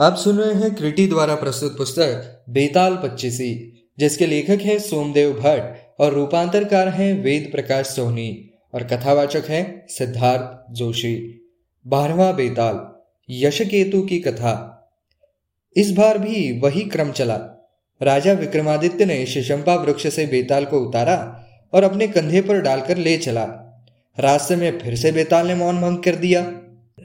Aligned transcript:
आप 0.00 0.16
सुन 0.16 0.38
रहे 0.38 0.54
हैं 0.54 0.74
क्रिटी 0.74 1.06
द्वारा 1.06 1.34
प्रस्तुत 1.34 1.76
पुस्तक 1.78 2.44
बेताल 2.48 2.96
पच्चीसी, 2.96 3.82
जिसके 3.98 4.26
लेखक 4.26 4.58
हैं 4.60 4.78
सोमदेव 4.78 5.32
भट्ट 5.32 6.00
और 6.00 6.12
रूपांतरकार 6.12 6.88
हैं 6.88 7.22
वेद 7.22 7.48
प्रकाश 7.52 7.86
सोहनी 7.86 8.50
और 8.74 8.84
कथावाचक 8.84 9.42
हैं 9.48 9.86
सिद्धार्थ 9.88 10.72
जोशी। 10.72 11.40
बारहवा 11.86 12.32
बेताल, 12.32 12.80
यशकेतु 13.30 14.02
की 14.02 14.18
कथा। 14.20 14.54
इस 15.76 15.92
बार 15.92 16.18
भी 16.18 16.60
वही 16.60 16.80
क्रम 16.80 17.12
चला। 17.12 17.36
राजा 18.02 18.32
विक्रमादित्य 18.32 19.04
ने 19.04 19.26
शिशंपा 19.26 19.74
वृक्ष 19.74 20.06
से 20.06 20.26
बेताल 20.26 20.64
को 20.64 20.80
उतारा 20.80 21.46
और 21.72 21.84
अपने 21.84 22.08
कंधे 22.08 22.40
पर 22.40 22.60
डालकर 22.60 22.96
ले 22.96 23.16
चला। 23.16 23.44
रास्ते 24.20 24.56
में 24.56 24.78
फिर 24.78 24.96
से 24.96 25.12
बेताल 25.12 25.46
ने 25.46 25.54
मौन 25.54 25.80
भंग 25.82 25.98
कर 25.98 26.16
दिया। 26.16 26.40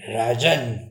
राजन, 0.10 0.90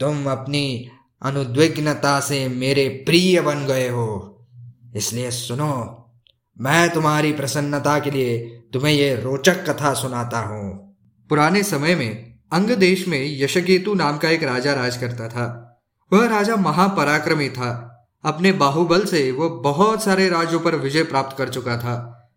तुम 0.00 0.30
अपनी 0.30 0.88
अनुद्विग्नता 1.22 2.20
से 2.20 2.48
मेरे 2.48 2.88
प्रिय 2.88 3.40
बन 3.40 3.66
गए 3.66 3.88
हो। 3.88 4.36
इसलिए 4.96 5.30
सुनो, 5.30 5.96
मैं 6.60 6.90
तुम्हारी 6.90 7.32
प्रसन्नता 7.32 7.98
के 7.98 8.10
लिए 8.10 8.38
तुम्हें 8.72 8.92
ये 8.92 9.16
रोचक 9.16 9.70
कथा 9.70 9.94
सुनाता 9.94 10.40
हूँ। 10.40 10.96
पुराने 11.28 11.62
समय 11.62 11.94
में 11.94 12.38
अंग 12.52 12.70
देश 12.70 13.08
में 13.08 13.42
यशकेतु 13.42 13.94
नाम 13.94 14.18
का 14.18 14.30
एक 14.30 14.42
राजा 14.42 14.74
राज 14.74 14.96
करता 14.96 15.28
था। 15.28 15.80
वह 16.12 16.26
राजा 16.26 16.56
महापराक्रमी 16.56 17.48
था। 17.48 17.86
अपने 18.24 18.52
बाहुबल 18.52 19.04
से 19.04 19.30
वह 19.30 19.48
बहुत 19.48 20.02
सारे 20.02 20.28
राज्यों 20.28 20.60
पर 20.60 20.74
विजय 20.74 21.02
प्राप्त 21.02 21.38
कर 21.38 21.48
चुका 21.48 21.76
था। 21.76 22.28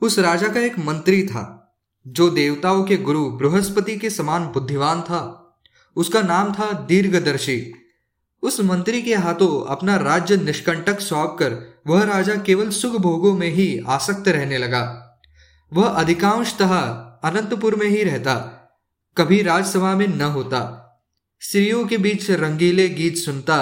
उस 0.00 0.18
राजा 0.18 0.48
का 0.48 0.60
एक 0.60 0.78
मंत्री 0.78 1.26
था, 1.26 1.74
जो 2.08 2.30
देवताओं 2.30 2.84
के 2.84 2.96
गुरु 2.96 3.30
बृहस्पति 3.30 3.96
के 3.96 4.10
समान 4.10 4.46
बुद्धिमान 4.46 5.02
था। 5.02 5.36
उसका 5.96 6.22
नाम 6.22 6.52
था 6.52 6.72
दीर्घदर्शी। 6.72 7.79
उस 8.42 8.60
मंत्री 8.60 9.02
के 9.02 9.14
हाथों 9.14 9.70
अपना 9.70 9.96
राज्य 9.96 10.36
निष्कंटक 10.36 11.00
सौंप 11.00 11.36
कर 11.38 11.80
वह 11.86 12.02
राजा 12.04 12.34
केवल 12.34 12.70
सुख 12.70 12.96
भोगों 12.96 13.34
में 13.34 13.48
ही 13.48 13.84
आसक्त 13.88 14.28
रहने 14.28 14.58
लगा। 14.58 14.82
वह 15.72 15.86
अधिकांशतः 15.86 16.76
अनंतपुर 17.24 17.74
में 17.74 17.86
ही 17.86 18.04
रहता, 18.04 18.34
कभी 19.16 19.42
राजसभा 19.42 19.94
में 19.94 20.08
न 20.08 20.20
होता। 20.20 20.60
स्त्रियों 21.40 21.86
के 21.86 21.98
बीच 21.98 22.30
रंगीले 22.30 22.88
गीत 22.88 23.16
सुनता, 23.16 23.58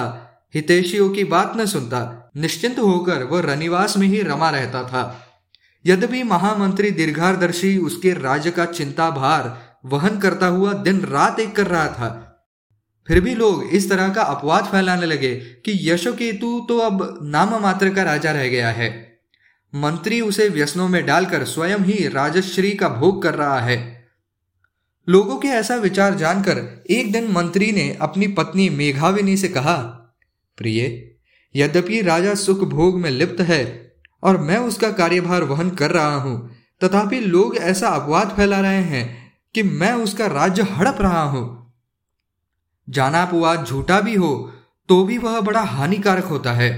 हितेशियों 0.54 1.08
की 1.10 1.24
बात 1.24 1.52
न 1.56 1.66
सुनता, 1.66 2.30
निश्चिंत 2.36 2.78
होकर 2.78 3.24
वह 3.24 3.40
रनिवास 3.40 3.96
में 3.96 4.06
ही 4.06 4.22
रमा 4.22 4.50
रहता 4.50 4.82
था। 4.82 5.24
यद्यपि 5.86 6.22
महामंत्री 6.22 6.90
दीर्घारदर्शी 6.90 7.78
उसके 7.78 8.12
राज्य 8.12 8.50
का 8.50 8.64
चिंता 8.64 9.10
भार 9.10 9.76
वहन 9.84 10.18
करता 10.18 10.46
हुआ 10.46 10.72
दिन 10.72 11.00
रात 11.00 11.40
एक 11.40 11.56
कर 11.56 11.66
रहा 11.66 11.86
था 11.88 12.27
फिर 13.08 13.20
भी 13.20 13.34
लोग 13.34 13.62
इस 13.64 13.88
तरह 13.90 14.08
का 14.08 14.22
अपवाद 14.22 14.64
फैलाने 14.64 15.06
लगे 15.06 15.34
कि 15.64 15.78
यशोकेतु 15.82 16.58
तो 16.68 16.78
अब 16.78 17.18
नाम 17.22 17.54
मात्र 17.62 17.94
का 17.94 18.02
राजा 18.02 18.32
रह 18.32 18.48
गया 18.48 18.70
है। 18.70 18.90
मंत्री 19.72 20.20
उसे 20.20 20.48
व्यसनों 20.48 20.88
में 20.88 21.04
डालकर 21.06 21.44
स्वयं 21.44 21.78
ही 21.78 22.06
राजश्री 22.08 22.70
का 22.70 22.88
भोग 22.88 23.22
कर 23.22 23.34
रहा 23.34 23.58
है। 23.60 23.76
लोगों 25.08 25.36
के 25.36 25.48
ऐसा 25.48 25.76
विचार 25.76 26.14
जानकर 26.14 26.84
एक 26.90 27.12
दिन 27.12 27.30
मंत्री 27.32 27.70
ने 27.72 27.96
अपनी 28.00 28.26
पत्नी 28.28 28.68
मेघाविनी 28.70 29.36
से 29.36 29.48
कहा, 29.48 29.76
प्रिय, 30.58 30.80
यद्यपि 31.54 32.00
राजा 32.02 32.34
सुख 32.34 32.64
भोग 32.68 33.00
में 33.00 33.10
लिप्त 33.10 33.40
है 33.40 33.62
और 34.22 34.38
मैं 34.38 34.58
उसका 34.58 34.90
कार्यभार 34.92 35.44
वहन 35.44 35.70
कर 35.70 35.90
रहा 35.90 36.14
हूँ, 36.14 36.50
तथापि 36.84 37.20
लोग 37.20 37.56
ऐसा 37.56 37.88
अपवाद 37.88 38.34
फैला 38.36 38.60
रहे 38.60 38.82
हैं 38.84 39.06
कि 39.54 39.62
मैं 39.62 39.92
उसका 39.92 40.26
राज्य 40.26 40.62
हड़प 40.70 40.98
रहा 41.00 41.22
हूँ। 41.22 41.57
जानापवाद 42.88 43.64
झूठा 43.64 44.00
भी 44.00 44.14
हो 44.14 44.52
तो 44.88 45.04
भी 45.04 45.18
वह 45.18 45.40
बड़ा 45.40 45.60
हानिकारक 45.60 46.24
होता 46.24 46.52
है। 46.52 46.70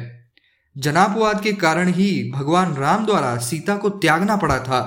जनापवाद 0.77 1.43
के 1.43 1.53
कारण 1.53 1.89
ही 1.89 2.31
भगवान 2.31 2.75
राम 2.75 3.07
द्वारा 3.07 3.37
सीता 3.37 3.77
को 3.77 3.89
त्यागना 3.91 4.37
पड़ा 4.37 4.59
था। 4.59 4.81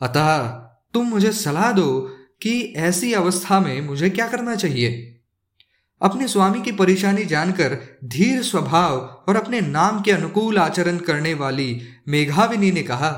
अतः 0.00 0.46
तुम 0.94 1.06
मुझे 1.06 1.32
सलाह 1.32 1.72
दो 1.72 2.00
कि 2.42 2.60
ऐसी 2.76 3.12
अवस्था 3.12 3.60
में 3.60 3.80
मुझे 3.80 4.10
क्या 4.10 4.28
करना 4.28 4.54
चाहिए। 4.54 5.12
अपने 6.02 6.28
स्वामी 6.28 6.60
की 6.60 6.72
परेशानी 6.72 7.24
जानकर 7.24 7.78
धीर 8.04 8.42
स्वभाव 8.42 8.96
और 9.28 9.36
अपने 9.36 9.60
नाम 9.60 10.00
के 10.00 10.12
अनुकूल 10.12 10.58
आचरण 10.58 10.98
करने 10.98 11.34
वाली 11.34 11.80
मेघाविनी 12.08 12.70
ने 12.72 12.82
कहा, 12.82 13.12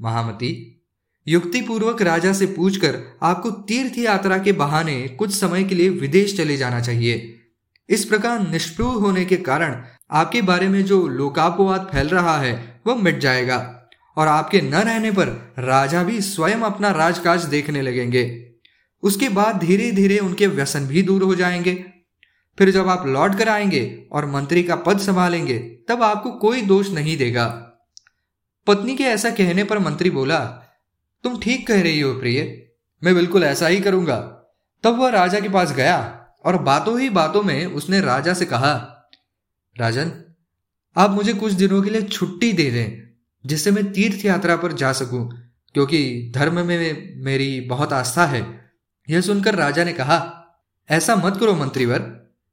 महामती 0.00 0.79
युक्तिपूर्वक 1.28 2.02
राजा 2.02 2.32
से 2.32 2.46
पूछकर 2.46 3.18
आपको 3.22 3.50
तीर्थ 3.50 3.98
यात्रा 3.98 4.38
के 4.38 4.52
बहाने 4.52 5.08
कुछ 5.08 5.34
समय 5.34 5.64
के 5.64 5.74
लिए 5.74 5.88
विदेश 5.88 6.36
चले 6.36 6.56
जाना 6.56 6.80
चाहिए। 6.80 7.40
इस 7.88 8.04
प्रकार 8.04 8.50
निष्प्रूह 8.50 8.94
होने 8.94 9.24
के 9.24 9.36
कारण 9.36 9.84
आपके 10.10 10.42
बारे 10.42 10.68
में 10.68 10.84
जो 10.84 11.08
लोकापवाद 11.08 11.88
फैल 11.92 12.08
रहा 12.08 12.38
है, 12.38 12.80
वह 12.86 12.94
मिट 12.94 13.18
जाएगा 13.18 13.88
और 14.16 14.28
आपके 14.28 14.60
न 14.60 14.74
रहने 14.74 15.10
पर 15.10 15.54
राजा 15.58 16.02
भी 16.02 16.20
स्वयं 16.20 16.56
अपना 16.56 16.90
राजकाज 16.90 17.44
देखने 17.44 17.82
लगेंगे। 17.82 18.50
उसके 19.02 19.28
बाद 19.28 19.56
धीरे 19.56 19.92
धीरे 19.92 20.18
उनके 20.18 20.46
व्यसन 20.46 20.86
भी 20.86 21.02
दूर 21.02 21.22
हो 21.22 21.34
जाएँगे। 21.34 21.84
फिर 22.58 22.70
जब 22.70 22.88
आप 22.88 23.06
लौट 23.06 23.34
कर 23.34 23.48
आएँगे 23.48 24.08
और 24.12 24.26
मंत्री 24.26 24.62
का 24.62 24.76
पद 24.76 24.98
संभालेंगे, 24.98 25.58
तब 25.58 26.02
आपको 26.02 26.30
कोई 26.30 26.62
दोष 26.62 26.90
नहीं 26.90 27.16
देगा। 27.16 27.46
पत्नी 28.66 28.96
के 28.96 29.04
ऐसा 29.04 29.30
कहने 29.30 29.64
पर 29.64 29.78
मंत्री 29.78 30.10
बोला 30.10 30.59
तुम 31.24 31.38
ठीक 31.40 31.66
कह 31.66 31.82
रही 31.82 32.00
हो 32.00 32.12
प्रिय, 32.14 32.42
मैं 33.02 33.14
बिल्कुल 33.14 33.44
ऐसा 33.44 33.66
ही 33.66 33.80
करूँगा। 33.80 34.16
तब 34.84 34.98
वह 34.98 35.10
राजा 35.10 35.40
के 35.40 35.48
पास 35.48 35.72
गया 35.72 35.96
और 36.44 36.56
बातों 36.62 36.98
ही 37.00 37.08
बातों 37.10 37.42
में 37.42 37.66
उसने 37.66 38.00
राजा 38.00 38.34
से 38.34 38.44
कहा, 38.44 38.72
राजन, 39.76 40.12
आप 40.96 41.10
मुझे 41.10 41.32
कुछ 41.32 41.52
दिनों 41.52 41.82
के 41.82 41.90
लिए 41.90 42.02
छुट्टी 42.02 42.52
दे 42.52 42.70
दें, 42.70 42.98
जिससे 43.44 43.70
मैं 43.70 43.90
तीर्थ 43.92 44.24
यात्रा 44.24 44.56
पर 44.56 44.72
जा 44.72 44.92
सकूँ, 44.92 45.28
क्योंकि 45.74 46.32
धर्म 46.34 46.66
में 46.66 47.14
मेरी 47.24 47.60
बहुत 47.60 47.92
आस्था 47.92 48.24
है। 48.26 48.42
यह 49.08 49.20
सुनकर 49.20 49.54
राजा 49.54 49.84
ने 49.84 49.92
कहा, 49.92 50.18
ऐसा 50.88 51.16
मत 51.16 51.36
करो 51.36 51.54
मंत्रीवर, 51.54 51.98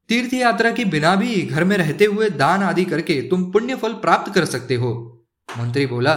तीर्थ 0.10 0.34
यात्रा 0.34 0.72
के 0.72 0.86
बिना 0.86 1.16
भी 1.16 1.42
घर 1.42 1.64
में 1.64 1.78
रहते 1.78 2.06
हुए 2.06 2.30
दान 2.30 2.64
आदि 2.64 2.86
करके 2.86 3.22
तुम 3.22 3.52
पुण्य 3.52 3.76
फल 3.76 3.94
प्राप्त 3.96 4.34
कर 4.34 4.46
सकते 4.46 4.76
हो। 4.76 4.92
मंत्री 5.50 5.86
बोला 5.86 6.16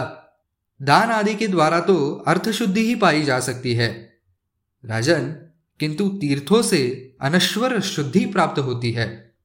दान 0.81 1.09
आदि 1.09 1.35
के 1.35 1.47
द्वारा 1.47 1.79
तो 1.79 2.23
अर्थ 2.27 2.49
शुद्धि 2.49 2.85
ही 2.85 2.95
पाई 2.95 3.23
जा 3.23 3.39
सकती 3.39 3.73
है। 3.73 4.13
राजन, 4.85 5.35
किंतु 5.79 6.09
तीर्थों 6.09 6.61
से 6.61 7.13
अनश्वर 7.21 7.81
शुद्धि 7.81 8.25
प्राप्त 8.25 8.59
होती 8.59 8.91
है। 8.91 9.35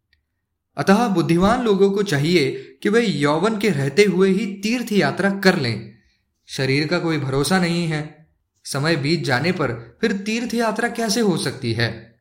अतः 0.76 1.08
बुद्धिमान 1.08 1.62
लोगों 1.62 1.90
को 1.90 2.02
चाहिए 2.02 2.78
कि 2.82 2.88
वे 2.88 3.06
यौवन 3.06 3.58
के 3.58 3.68
रहते 3.68 4.04
हुए 4.04 4.30
ही 4.30 4.46
तीर्थ 4.46 4.92
यात्रा 4.92 5.30
कर 5.30 5.58
लें। 5.58 5.92
शरीर 6.46 6.86
का 6.86 6.98
कोई 6.98 7.18
भरोसा 7.18 7.58
नहीं 7.58 7.86
है। 7.86 8.26
समय 8.64 8.96
बीत 8.96 9.24
जाने 9.24 9.52
पर 9.52 9.98
फिर 10.00 10.12
तीर्थ 10.12 10.54
यात्रा 10.54 10.88
कैसे 10.88 11.20
हो 11.20 11.36
सकती 11.36 11.72
है? 11.72 12.20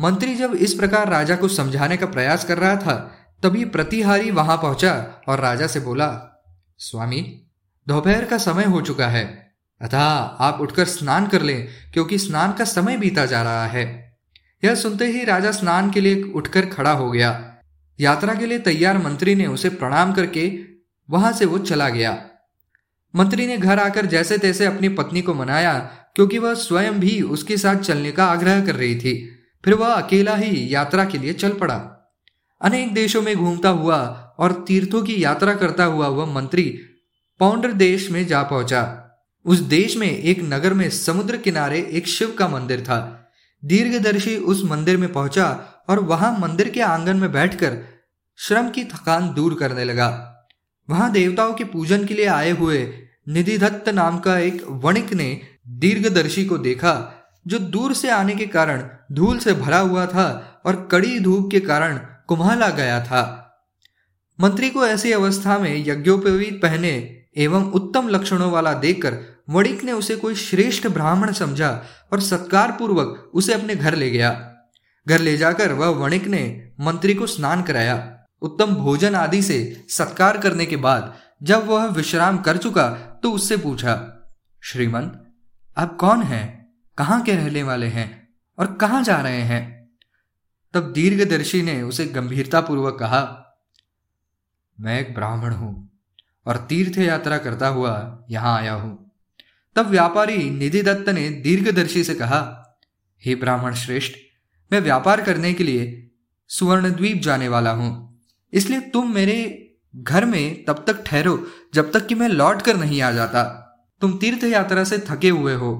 मंत्री 0.00 0.34
जब 0.34 0.54
इस 0.54 0.74
प्रकार 0.74 1.08
राजा 1.08 1.36
को 1.36 1.48
समझाने 1.48 1.96
का 1.96 2.06
प्रयास 2.06 2.44
कर 2.44 2.58
रहा 2.58 2.76
था, 2.76 3.14
तभी 3.42 3.64
प्रतिहारी 3.64 4.30
वहाँ 4.30 4.56
पहुँचा 4.56 5.20
और 5.28 5.40
राजा 5.40 5.66
से 5.66 5.80
बोला, 5.80 6.40
स्वामी 6.78 7.44
दोपहर 7.88 8.24
का 8.24 8.38
समय 8.38 8.64
हो 8.64 8.80
चुका 8.80 9.06
है। 9.06 9.52
अतः 9.82 9.98
आप 10.40 10.58
उठकर 10.60 10.84
स्नान 10.84 11.26
कर 11.26 11.42
लें, 11.42 11.68
क्योंकि 11.92 12.18
स्नान 12.18 12.52
का 12.52 12.64
समय 12.64 12.96
बीता 12.96 13.26
जा 13.26 13.42
रहा 13.42 13.66
है। 13.66 14.16
यह 14.64 14.74
सुनते 14.74 15.06
ही 15.06 15.24
राजा 15.24 15.50
स्नान 15.50 15.90
के 15.90 16.00
लिए 16.00 16.22
उठकर 16.22 16.66
खड़ा 16.66 16.92
हो 16.92 17.10
गया। 17.10 17.58
यात्रा 18.00 18.34
के 18.34 18.46
लिए 18.46 18.58
तैयार 18.58 18.98
मंत्री 18.98 19.34
ने 19.34 19.46
उसे 19.46 19.68
प्रणाम 19.68 20.12
करके 20.12 20.60
वहाँ 21.10 21.32
से 21.32 21.44
वो 21.44 21.58
चला 21.58 21.88
गया। 21.88 22.24
मंत्री 23.16 23.46
ने 23.46 23.58
घर 23.58 23.78
आकर 23.78 24.06
जैसे 24.06 24.38
तैसे 24.38 24.66
अपनी 24.66 24.88
पत्नी 24.88 25.22
को 25.22 25.34
मनाया, 25.34 25.78
क्योंकि 26.14 26.38
वह 26.38 26.54
स्वयं 26.54 27.00
भी 27.00 27.22
उसके 27.22 27.56
साथ 27.56 27.76
चलने 27.76 28.12
का 28.12 28.24
आग्रह 28.24 28.66
कर 28.66 28.74
रही 28.74 28.96
थी। 28.96 29.30
फिर 29.64 29.74
वह 29.74 29.88
अकेला 29.88 30.34
ही 30.36 30.74
यात्रा 30.74 31.04
के 31.04 31.18
लिए 31.18 31.32
चल 31.32 31.52
पड़ा। 31.52 32.08
अनेक 32.62 32.94
देशों 32.94 33.22
में 33.22 33.36
घूमता 33.36 33.68
हुआ 33.68 33.98
और 34.38 34.64
तीर्थों 34.68 35.02
की 35.02 35.24
यात्रा 35.24 35.54
करता 35.54 35.84
हुआ 35.84 36.08
वह 36.08 36.34
मंत्री 36.34 36.80
पौंडर 37.40 37.72
देश 37.72 38.10
में 38.10 38.26
जा 38.26 38.42
पहुँचा। 38.42 39.04
उस 39.44 39.58
देश 39.58 39.96
में 39.96 40.06
एक 40.06 40.38
नगर 40.42 40.74
में 40.74 40.90
समुद्र 40.90 41.36
किनारे 41.36 41.88
एक 41.92 42.06
शिव 42.06 42.36
का 42.38 42.48
मंदिर 42.48 42.80
था। 42.80 43.30
दीर्घदर्शी 43.64 44.36
उस 44.36 44.64
मंदिर 44.64 44.96
में 44.96 45.12
पहुँचा 45.12 45.68
और 45.88 45.98
वहाँ 45.98 46.38
मंदिर 46.38 46.68
के 46.68 46.80
आँगन 46.80 47.16
में 47.16 47.32
बैठकर 47.32 47.78
श्रम 48.36 48.70
की 48.70 48.84
थकान 48.84 49.34
दूर 49.34 49.54
करने 49.54 49.84
लगा। 49.84 50.34
वहाँ 50.90 51.12
देवताओं 51.12 51.54
के 51.54 51.64
पूजन 51.64 52.04
के 52.04 52.14
लिए 52.14 52.26
आए 52.26 52.50
हुए 52.50 52.94
निधिदत्त 53.28 53.88
नाम 53.88 54.18
का 54.18 54.38
एक 54.38 54.64
वणिक 54.68 55.12
ने 55.12 55.40
दीर्घदर्शी 55.68 56.44
को 56.44 56.58
देखा, 56.58 57.14
जो 57.46 57.58
दूर 57.58 57.94
से 57.94 58.10
आने 58.10 58.34
के 58.34 58.46
कारण 58.46 58.88
धूल 59.12 59.38
से 59.38 59.52
भरा 59.52 59.78
हुआ 59.78 60.06
था 60.06 60.62
और 60.66 60.88
कड़ी 60.92 61.20
धूप 61.20 61.50
के 61.50 61.60
कारण 61.60 61.98
कुम्हाला 62.26 62.68
गया 62.68 63.04
था। 63.04 63.44
मंत्री 64.40 64.70
को 64.70 64.86
ऐसी 64.86 65.12
अवस्था 65.12 65.58
में 65.58 65.84
यज्ञोपवीत 65.86 66.62
पहने 66.62 67.17
एवं 67.36 67.70
उत्तम 67.72 68.08
लक्षणों 68.08 68.50
वाला 68.50 68.72
देखकर 68.74 69.18
वणिक 69.50 69.82
ने 69.84 69.92
उसे 69.92 70.16
कोई 70.16 70.34
श्रेष्ठ 70.34 70.86
ब्राह्मण 70.86 71.32
समझा 71.32 71.70
और 72.12 72.20
सत्कार 72.20 72.72
पूर्वक 72.72 73.30
उसे 73.34 73.52
अपने 73.52 73.74
घर 73.74 73.94
ले 73.94 74.10
गया। 74.10 74.30
घर 75.06 75.20
ले 75.20 75.36
जाकर 75.36 75.72
वह 75.72 75.88
वणिक 75.96 76.26
ने 76.26 76.72
मंत्री 76.80 77.14
को 77.14 77.26
स्नान 77.26 77.62
कराया। 77.62 77.96
उत्तम 78.42 78.74
भोजन 78.74 79.14
आदि 79.14 79.42
से 79.42 79.86
सत्कार 79.88 80.38
करने 80.38 80.66
के 80.66 80.76
बाद 80.76 81.14
जब 81.42 81.66
वह 81.66 81.86
विश्राम 81.86 82.38
कर 82.38 82.56
चुका 82.56 82.88
तो 83.22 83.32
उससे 83.32 83.56
पूछा 83.56 83.94
श्रीमंत 84.62 85.24
आप 85.76 85.96
कौन 85.96 86.22
हैं? 86.22 86.46
कहाँ 86.98 87.20
के 87.22 87.32
रहने 87.32 87.62
वाले 87.62 87.86
हैं? 87.86 88.28
और 88.58 88.72
कहाँ 88.74 89.02
जा 89.02 89.20
रहे 89.20 89.42
हैं? 89.42 89.90
तब 90.74 90.92
दीर्घदर्शी 90.92 91.62
ने 91.62 91.82
उसे 91.82 92.04
गंभीरतापूर्वक 92.06 92.98
कहा, 92.98 93.20
मैं 94.78 95.00
एक 95.00 95.14
ब्राह्मण 95.14 95.52
हूँ। 95.52 95.97
और 96.48 96.56
तीर्थ 96.68 96.98
यात्रा 96.98 97.38
करता 97.38 97.68
हुआ 97.68 98.24
यहाँ 98.30 98.56
आया 98.58 98.72
हूँ। 98.72 98.96
तब 99.76 99.86
व्यापारी 99.86 100.36
निधि 100.50 100.82
दत्त 100.82 101.08
ने 101.08 101.28
दीर्घदर्शी 101.42 102.04
से 102.04 102.14
कहा, 102.14 102.40
हे 103.22 103.34
ब्राह्मण 103.34 103.74
श्रेष्ठ, 103.74 104.12
मैं 104.70 104.80
व्यापार 104.80 105.20
करने 105.20 105.52
के 105.54 105.64
लिए 105.64 106.10
सुवर्णद्वीप 106.50 107.22
जाने 107.22 107.48
वाला 107.48 107.70
हूँ। 107.70 108.20
इसलिए 108.52 108.80
तुम 108.80 109.14
मेरे 109.14 109.64
घर 109.94 110.24
में 110.24 110.64
तब 110.64 110.84
तक 110.86 111.02
ठहरो 111.06 111.38
जब 111.74 111.92
तक 111.92 112.06
कि 112.06 112.14
मैं 112.14 112.28
लौट 112.28 112.62
कर 112.62 112.76
नहीं 112.76 113.00
आ 113.02 113.10
जाता। 113.12 113.44
तुम 114.02 114.16
तीर्थ 114.18 114.44
यात्रा 114.44 114.84
से 114.84 114.98
थके 114.98 115.28
हुए 115.28 115.54
हो। 115.54 115.72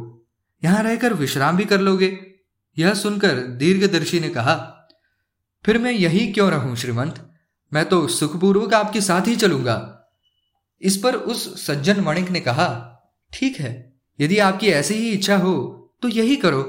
यहाँ 0.62 0.82
रहकर 0.82 1.12
विश्राम 1.14 1.56
भी 1.56 1.64
कर 1.64 1.81
लोगे। 1.81 2.19
यह 2.76 2.94
सुनकर 2.94 3.41
दीर्घदर्शी 3.59 4.21
ने 4.21 4.29
कहा, 4.29 4.55
फिर 5.64 5.79
मैं 5.79 5.93
यही 5.93 6.26
क्यों 6.32 6.50
रहूँ 6.50 6.76
श्रीमंत? 6.76 7.14
मैं 7.73 7.85
तो 7.85 8.06
सुखपूर्वक 8.09 8.75
आपके 8.75 9.00
साथ 9.00 9.26
ही 9.26 9.37
चलूँगा। 9.37 9.98
इस 10.82 10.96
पर 10.96 11.14
उस 11.14 11.66
सज्जन 11.66 12.00
वणिक 12.00 12.30
ने 12.30 12.40
कहा, 12.40 12.69
ठीक 13.32 13.58
है, 13.60 13.72
यदि 14.19 14.38
आपकी 14.38 14.69
ऐसी 14.69 14.94
ही 14.94 15.10
इच्छा 15.10 15.36
हो 15.36 15.54
तो 16.02 16.08
यही 16.08 16.36
करो। 16.36 16.62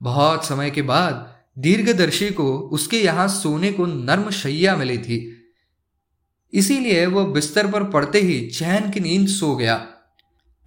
बहुत 0.00 0.44
समय 0.44 0.70
के 0.70 0.82
बाद 0.82 1.26
दीर्घदर्शी 1.58 2.30
को 2.30 2.52
उसके 2.72 2.98
यहाँ 2.98 3.26
सोने 3.28 3.72
को 3.72 3.86
नर्म 3.86 4.30
शैया 4.30 4.76
मिली 4.76 4.98
थी। 4.98 5.18
इसीलिए 6.52 7.06
वह 7.06 7.24
बिस्तर 7.24 7.70
पर 7.70 7.84
पड़ते 7.84 8.20
ही 8.20 8.40
चैन 8.48 8.90
की 8.90 9.00
नींद 9.00 9.28
सो 9.28 9.54
गया। 9.56 9.74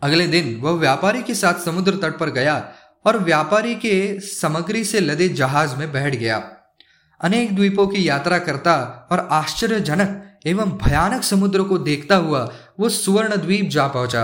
अगले 0.01 0.27
दिन 0.27 0.55
वह 0.61 0.71
व्यापारी 0.71 1.21
के 1.23 1.33
साथ 1.35 1.59
समुद्र 1.59 1.95
तट 1.97 2.17
पर 2.19 2.29
गया 2.29 2.55
और 3.05 3.17
व्यापारी 3.19 3.75
के 3.75 4.19
सामग्री 4.19 4.83
से 4.83 4.99
लदे 4.99 5.29
जहाज़ 5.29 5.75
में 5.75 5.91
बैठ 5.91 6.15
गया। 6.15 6.37
अनेक 7.21 7.55
द्वीपों 7.55 7.87
की 7.87 8.07
यात्रा 8.07 8.39
करता 8.39 8.75
और 9.11 9.27
आश्चर्यजनक 9.31 10.17
एवं 10.45 10.71
भयानक 10.77 11.23
समुद्र 11.23 11.63
को 11.63 11.77
देखता 11.77 12.15
हुआ 12.15 12.39
वो 12.81 12.89
सुवर्ण 12.89 13.35
द्वीप 13.35 13.69
जा 13.69 13.87
पहुँचा। 13.87 14.23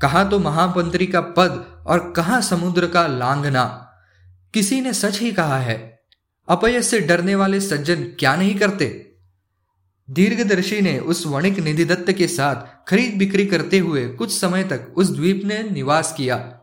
कहा 0.00 0.24
तो 0.24 0.38
महामंत्री 0.38 1.06
का 1.06 1.20
पद 1.20 1.84
और 1.86 2.12
कहा 2.16 2.40
समुद्र 2.40 2.86
का 2.86 3.06
लांगना? 3.06 3.64
किसी 4.54 4.80
ने 4.80 4.92
सच 4.92 5.18
ही 5.20 5.32
कहा 5.32 5.58
है, 5.58 5.76
अपयस 6.48 6.90
से 6.90 7.00
डरने 7.00 7.34
वाले 7.34 7.60
सज्जन 7.60 8.04
क्या 8.18 8.34
नहीं 8.36 8.54
करते? 8.54 8.86
दीर्घदर्शी 10.08 10.80
ने 10.80 10.98
उस 10.98 11.26
वणिक 11.26 11.58
निधि 11.58 11.84
दत्त 11.84 12.12
के 12.12 12.28
साथ 12.28 12.88
खरीद 12.88 13.18
बिक्री 13.18 13.46
करते 13.46 13.78
हुए 13.78 14.08
कुछ 14.08 14.38
समय 14.40 14.64
तक 14.64 14.92
उस 14.96 15.10
द्वीप 15.10 15.42
ने 15.44 15.62
निवास 15.62 16.14
किया। 16.16 16.60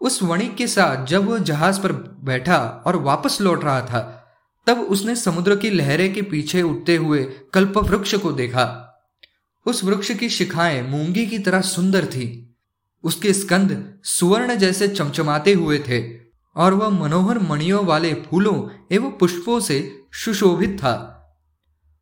उस 0.00 0.22
वणिक 0.22 0.54
के 0.56 0.66
साथ 0.66 1.06
जब 1.06 1.28
वह 1.28 1.38
जहाज़ 1.38 1.80
पर 1.80 1.92
बैठा 2.24 2.58
और 2.86 2.96
वापस 2.96 3.40
लौट 3.40 3.64
रहा 3.64 3.80
था, 3.80 4.00
तब 4.66 4.80
उसने 4.80 5.16
समुद्र 5.16 5.56
की 5.56 5.70
लहरें 5.70 6.12
के 6.14 6.22
पीछे 6.22 6.62
उठते 6.62 6.96
हुए 6.96 7.22
कल्प 7.54 7.78
वृक्ष 7.78 8.14
को 8.14 8.32
देखा। 8.32 8.83
उस 9.66 9.84
वृक्ष 9.84 10.10
की 10.10 10.28
शिखाएँ 10.28 10.82
मूँगी 10.82 11.26
की 11.26 11.38
तरह 11.38 11.60
सुंदर 11.60 12.06
थी। 12.06 12.56
उसके 13.04 13.32
स्कंद 13.32 13.98
सुवर्ण 14.04 14.54
जैसे 14.54 14.88
चमचमाते 14.88 15.52
हुए 15.52 15.78
थे 15.78 16.24
और 16.56 16.74
वह 16.74 16.88
मनोहर 16.88 17.38
मणियों 17.38 17.84
वाले 17.84 18.14
फूलों 18.14 18.68
एवं 18.92 19.10
पुष्पों 19.10 19.60
से 19.60 19.98
सुशोभित 20.12 20.76
था। 20.78 21.10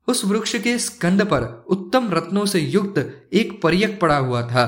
उस 0.08 0.24
वृक्ष 0.24 0.56
के 0.56 0.78
स्कंद 0.78 1.22
पर 1.22 1.64
उत्तम 1.68 2.10
रत्नों 2.12 2.46
से 2.46 2.60
युक्त 2.60 3.28
एक 3.32 3.62
पर्यक 3.62 4.00
पड़ा 4.00 4.16
हुआ 4.16 4.42
था, 4.42 4.64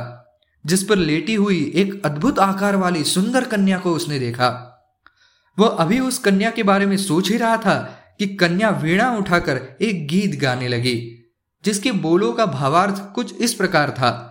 जिस 0.67 0.83
पर 0.83 0.97
लेटी 0.97 1.35
हुई 1.35 1.73
एक 1.75 2.07
अद्भुत 2.07 2.39
आकार 2.39 2.77
वाली 2.77 3.05
सुंदर 3.05 3.45
कन्या 3.45 3.79
को 3.79 3.93
उसने 3.93 4.19
देखा। 4.19 4.71
वह 5.59 5.69
अभी 5.69 6.01
उस 6.01 6.19
कन्या 6.19 6.51
के 6.51 6.63
बारे 6.63 6.87
में 6.87 6.97
सोच 6.97 7.31
ही 7.31 7.37
रहा 7.37 7.57
था 7.57 8.01
कि 8.19 8.27
कन्या 8.27 8.71
वीणा 8.71 9.17
उठाकर 9.17 9.77
एक 9.83 10.09
गीत 10.09 10.41
गाने 10.41 10.69
लगी। 10.69 11.24
जिसके 11.65 11.93
बोलों 11.93 12.33
का 12.33 12.47
भावार्थ 12.47 13.15
कुछ 13.15 13.35
इस 13.37 13.55
प्रकार 13.55 13.91
था। 13.91 14.31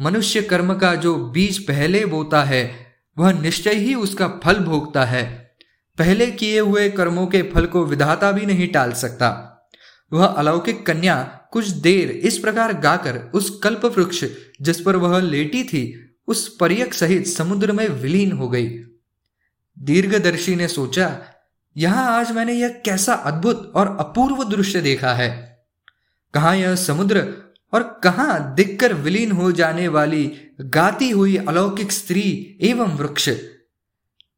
मनुष्य 0.00 0.42
कर्म 0.42 0.74
का 0.74 0.94
जो 0.94 1.16
बीज 1.16 1.58
पहले 1.58 2.06
बोता 2.06 2.44
है, 2.44 2.86
वह 3.18 3.32
निश्चय 3.32 3.74
ही 3.74 3.94
उसका 3.94 4.28
फल 4.28 4.58
भोगता 4.58 5.04
है। 5.04 5.56
पहले 5.98 6.26
किए 6.26 6.60
हुए 6.60 6.90
कर्मों 6.90 7.26
के 7.26 7.42
फल 7.42 7.66
को 7.66 7.84
विधाता 7.84 8.32
भी 8.32 8.46
नहीं 8.46 8.68
टाल 8.68 8.92
सकता। 8.92 9.50
वह 10.12 10.26
अलौकिक 10.26 10.86
कन्या 10.86 11.40
कुछ 11.52 11.68
देर 11.68 12.10
इस 12.10 12.38
प्रकार 12.38 12.72
गाकर 12.72 13.18
उस 13.34 13.60
कल्प 13.62 13.84
वृक्ष 13.84 14.24
जिस 14.62 14.80
पर 14.80 14.96
वह 14.96 15.20
लेटी 15.20 15.64
थी, 15.64 16.14
उस 16.26 16.56
पर्यक 16.56 16.94
सहित 16.94 17.26
समुद्र 17.26 17.72
में 17.72 17.88
विलीन 17.88 18.32
हो 18.32 18.48
गई। 18.48 18.68
दीर्घदर्शी 19.78 20.56
ने 20.56 20.68
सोचा, 20.68 21.20
यहाँ 21.76 22.20
आज 22.20 22.32
मैंने 22.32 22.52
यह 22.52 22.68
कैसा 22.68 23.14
अद्भुत 23.14 23.72
और 23.74 23.96
अपूर्व 24.00 24.44
दृश्य 24.44 24.80
देखा 24.80 25.12
है। 25.14 25.53
कहा 26.34 26.54
यह 26.54 26.74
समुद्र 26.74 27.44
और 27.72 28.00
कहा 28.04 28.38
दिखकर 28.38 28.94
विलीन 28.94 29.32
हो 29.32 29.52
जाने 29.52 29.88
वाली 29.88 30.40
गाती 30.60 31.10
हुई 31.10 31.36
अलौकिक 31.36 31.92
स्त्री 31.92 32.58
एवं 32.60 32.96
वृक्ष। 32.96 33.30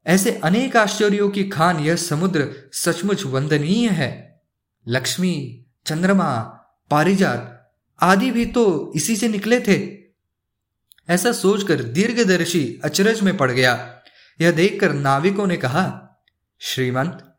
ऐसे 0.06 0.30
अनेक 0.44 0.76
आश्चर्यों 0.76 1.28
की 1.30 1.44
खान 1.44 1.80
यह 1.80 1.96
समुद्र 1.96 2.70
सचमुच 2.72 3.24
वंदनीय 3.24 3.88
है। 3.88 4.42
लक्ष्मी, 4.88 5.66
चंद्रमा, 5.86 6.32
पारिजात 6.90 7.72
आदि 8.00 8.30
भी 8.30 8.46
तो 8.46 8.92
इसी 8.96 9.16
से 9.16 9.28
निकले 9.28 9.60
थे। 9.60 9.98
ऐसा 11.08 11.32
सोचकर 11.32 11.82
दीर्घदर्शी 11.82 12.80
अचरज 12.84 13.20
में 13.20 13.36
पड़ 13.36 13.50
गया। 13.50 14.02
यह 14.40 14.50
देखकर 14.50 14.92
नाविकों 14.92 15.46
ने 15.46 15.56
कहा, 15.56 16.02
श्रीमंत, 16.58 17.36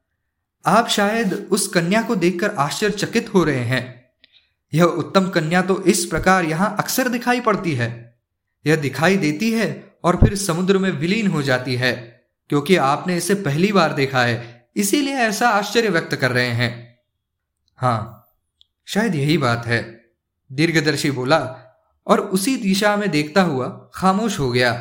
आप 0.65 0.87
शायद 0.87 1.47
उस 1.51 1.67
कन्या 1.67 2.01
को 2.01 2.15
देखकर 2.15 2.49
आश्चर्यचकित 2.49 3.33
हो 3.33 3.43
रहे 3.43 3.63
हैं। 3.63 3.96
यह 4.73 4.83
उत्तम 4.83 5.29
कन्या 5.29 5.61
तो 5.61 5.81
इस 5.83 6.05
प्रकार 6.05 6.45
यहाँ 6.45 6.75
अक्सर 6.79 7.07
दिखाई 7.07 7.39
पड़ती 7.39 7.73
है। 7.73 7.89
यह 8.65 8.75
दिखाई 8.75 9.17
देती 9.17 9.51
है 9.51 9.67
और 10.03 10.15
फिर 10.15 10.35
समुद्र 10.35 10.77
में 10.77 10.89
विलीन 10.91 11.27
हो 11.27 11.41
जाती 11.41 11.75
है, 11.75 11.93
क्योंकि 12.49 12.75
आपने 12.75 13.17
इसे 13.17 13.33
पहली 13.35 13.71
बार 13.71 13.93
देखा 13.93 14.23
है, 14.23 14.65
इसीलिए 14.75 15.15
ऐसा 15.17 15.49
आश्चर्य 15.49 15.89
व्यक्त 15.89 16.15
कर 16.15 16.31
रहे 16.31 16.49
हैं। 16.49 16.97
हाँ, 17.79 18.25
शायद 18.87 19.15
यही 19.15 19.37
बात 19.37 19.65
है, 19.65 19.81
दीर्घदर्शी 20.51 21.11
बोला, 21.11 21.39
और 22.07 22.19
उसी 22.19 22.55
दिशा 22.57 22.95
में 22.97 23.09
देखता 23.11 23.41
हुआ 23.41 23.67
खामोश 23.93 24.39
हो 24.39 24.51
गया। 24.51 24.71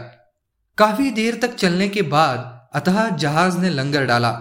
काफ़ी 0.79 1.11
देर 1.11 1.39
तक 1.43 1.55
चलने 1.55 1.89
के 1.89 2.03
बाद 2.03 2.53
अतः 2.75 3.09
जहाज़ 3.09 3.59
ने 3.59 3.71
लंगर 3.71 4.05
डाला। 4.05 4.33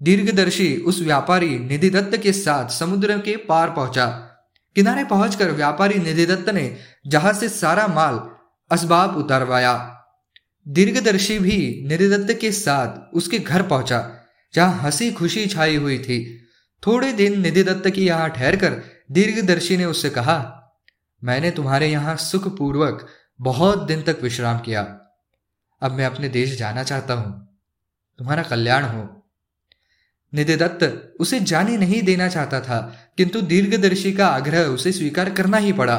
दीर्घदर्शी 0.00 0.76
उस 0.78 1.00
व्यापारी 1.00 1.58
निधि 1.58 1.90
दत्त 1.90 2.16
के 2.16 2.32
साथ 2.32 2.68
समुद्र 2.68 3.18
के 3.18 3.36
पार 3.44 3.70
पहुँचा। 3.70 4.06
किनारे 4.76 5.04
पहुंचकर 5.04 5.50
व्यापारी 5.50 5.98
निधि 5.98 6.26
दत्त 6.26 6.50
ने 6.50 6.76
जहाज़ 7.06 7.36
से 7.36 7.48
सारा 7.48 7.86
माल 7.86 8.20
असबाब 8.70 9.16
उतारवाया। 9.16 9.96
दीर्घदर्शी 10.66 11.38
भी 11.38 11.58
निधि 11.88 12.08
दत्त 12.08 12.32
के 12.40 12.52
साथ 12.52 13.14
उसके 13.14 13.38
घर 13.38 13.62
पहुँचा, 13.62 14.26
जहाँ 14.54 14.80
हँसी 14.82 15.12
खुशी 15.12 15.46
छाई 15.46 15.76
हुई 15.76 15.98
थी। 15.98 16.46
थोड़े 16.82 17.12
दिन 17.12 17.40
निधि 17.40 17.62
दत्त 17.62 17.90
की 17.90 18.06
यहाँ 18.06 18.28
ठहरकर 18.30 18.80
दीर्घदर्शी 19.12 19.76
ने 19.76 19.84
उससे 19.84 20.10
कहा, 20.10 20.56
मैंने 21.22 21.50
तुम्हारे 21.50 21.86
यहाँ 21.86 22.16
सुखपूर्वक 22.16 23.06
बहुत 23.40 23.86
दिन 23.86 24.02
तक 24.02 24.18
विश्राम 24.22 24.58
किया। 24.58 24.82
अब 25.82 25.92
मैं 25.92 26.06
अपने 26.06 26.28
देश 26.28 26.58
जाना 26.58 26.82
चाहता 26.82 27.14
हूँ। 27.14 27.32
तुम्हारा 28.18 28.42
कल्याण 28.42 28.84
हो। 28.84 29.19
निधि 30.32 30.56
दत्त 30.56 31.12
उसे 31.20 31.40
जाने 31.40 31.76
नहीं 31.76 32.02
देना 32.02 32.28
चाहता 32.28 32.60
था, 32.60 32.78
किंतु 33.16 33.40
दीर्घदर्शी 33.40 34.12
का 34.12 34.26
आग्रह 34.26 34.64
उसे 34.64 34.92
स्वीकार 34.92 35.30
करना 35.30 35.56
ही 35.56 35.72
पड़ा। 35.72 35.98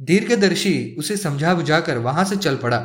दीर्घदर्शी 0.00 0.96
उसे 0.98 1.16
समझा 1.16 1.54
बुझाकर 1.54 1.98
वहाँ 1.98 2.24
से 2.24 2.36
चल 2.36 2.56
पड़ा। 2.56 2.78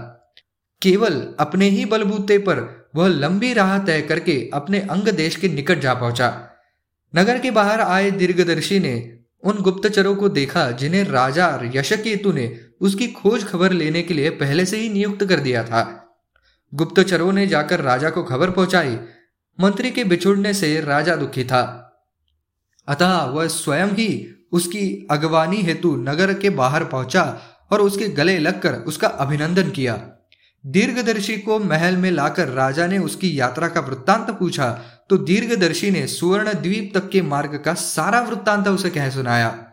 केवल 0.81 1.35
अपने 1.39 1.69
ही 1.69 1.85
बलबूते 1.85 2.37
पर 2.37 2.89
वह 2.95 3.07
लंबी 3.07 3.53
राह 3.53 3.77
तय 3.77 4.01
करके 4.01 4.49
अपने 4.53 4.79
अंग 4.79 5.07
देश 5.07 5.35
के 5.35 5.49
निकट 5.49 5.79
जा 5.79 5.93
पहुँचा। 5.93 6.49
नगर 7.15 7.39
के 7.39 7.51
बाहर 7.51 7.81
आए 7.81 8.11
दीर्घदर्शी 8.11 8.79
ने 8.79 9.19
उन 9.43 9.61
गुप्तचरों 9.61 10.15
को 10.15 10.29
देखा, 10.29 10.71
जिन्हें 10.71 11.03
राजा 11.03 11.59
यशकेतु 11.75 12.31
ने 12.31 12.59
उसकी 12.81 13.07
खोज 13.07 13.43
खबर 13.43 13.71
लेने 13.71 14.01
के 14.01 14.13
लिए 14.13 14.29
पहले 14.29 14.65
से 14.65 14.77
ही 14.77 14.89
नियुक्त 14.89 15.25
कर 15.25 15.39
दिया 15.39 15.63
था। 15.63 15.83
गुप्तचरों 16.73 17.31
ने 17.33 17.47
जाकर 17.47 17.81
राजा 17.81 18.09
को 18.09 18.23
खबर 18.23 18.51
पहुंचाई 18.51 18.97
मंत्री 19.59 19.91
के 19.91 20.03
बिछुड़ने 20.03 20.53
से 20.53 20.79
राजा 20.81 21.15
दुखी 21.15 21.43
था। 21.43 21.63
अतः 22.87 23.23
वह 23.23 23.47
स्वयं 23.47 23.87
ही 23.87 24.27
उसकी 24.51 25.07
अगवानी 25.11 25.61
हेतु 25.61 25.95
नगर 25.95 26.33
के 26.33 26.49
बाहर 26.49 26.83
पहुँचा 26.83 27.23
और 27.71 27.81
उसके 27.81 28.07
गले 28.07 28.37
लगकर 28.39 28.73
उसका 28.73 29.07
अभिनंदन 29.07 29.69
किया। 29.69 29.95
दीर्घदर्शी 30.65 31.37
को 31.37 31.59
महल 31.59 31.97
में 31.97 32.11
लाकर 32.11 32.47
राजा 32.47 32.87
ने 32.87 32.97
उसकी 32.97 33.39
यात्रा 33.39 33.67
का 33.67 33.81
वृत्तांत 33.81 34.29
पूछा 34.29 34.69
तो 35.09 35.17
दीर्घदर्शी 35.17 35.91
ने 35.91 36.07
सुवर्ण 36.07 36.53
द्वीप 36.53 36.91
तक 36.95 37.09
के 37.09 37.21
मार्ग 37.21 37.55
का 37.65 37.73
सारा 37.73 38.21
वृत्तांत 38.21 38.67
उसे 38.67 38.89
कह 38.89 39.09
सुनाया। 39.09 39.65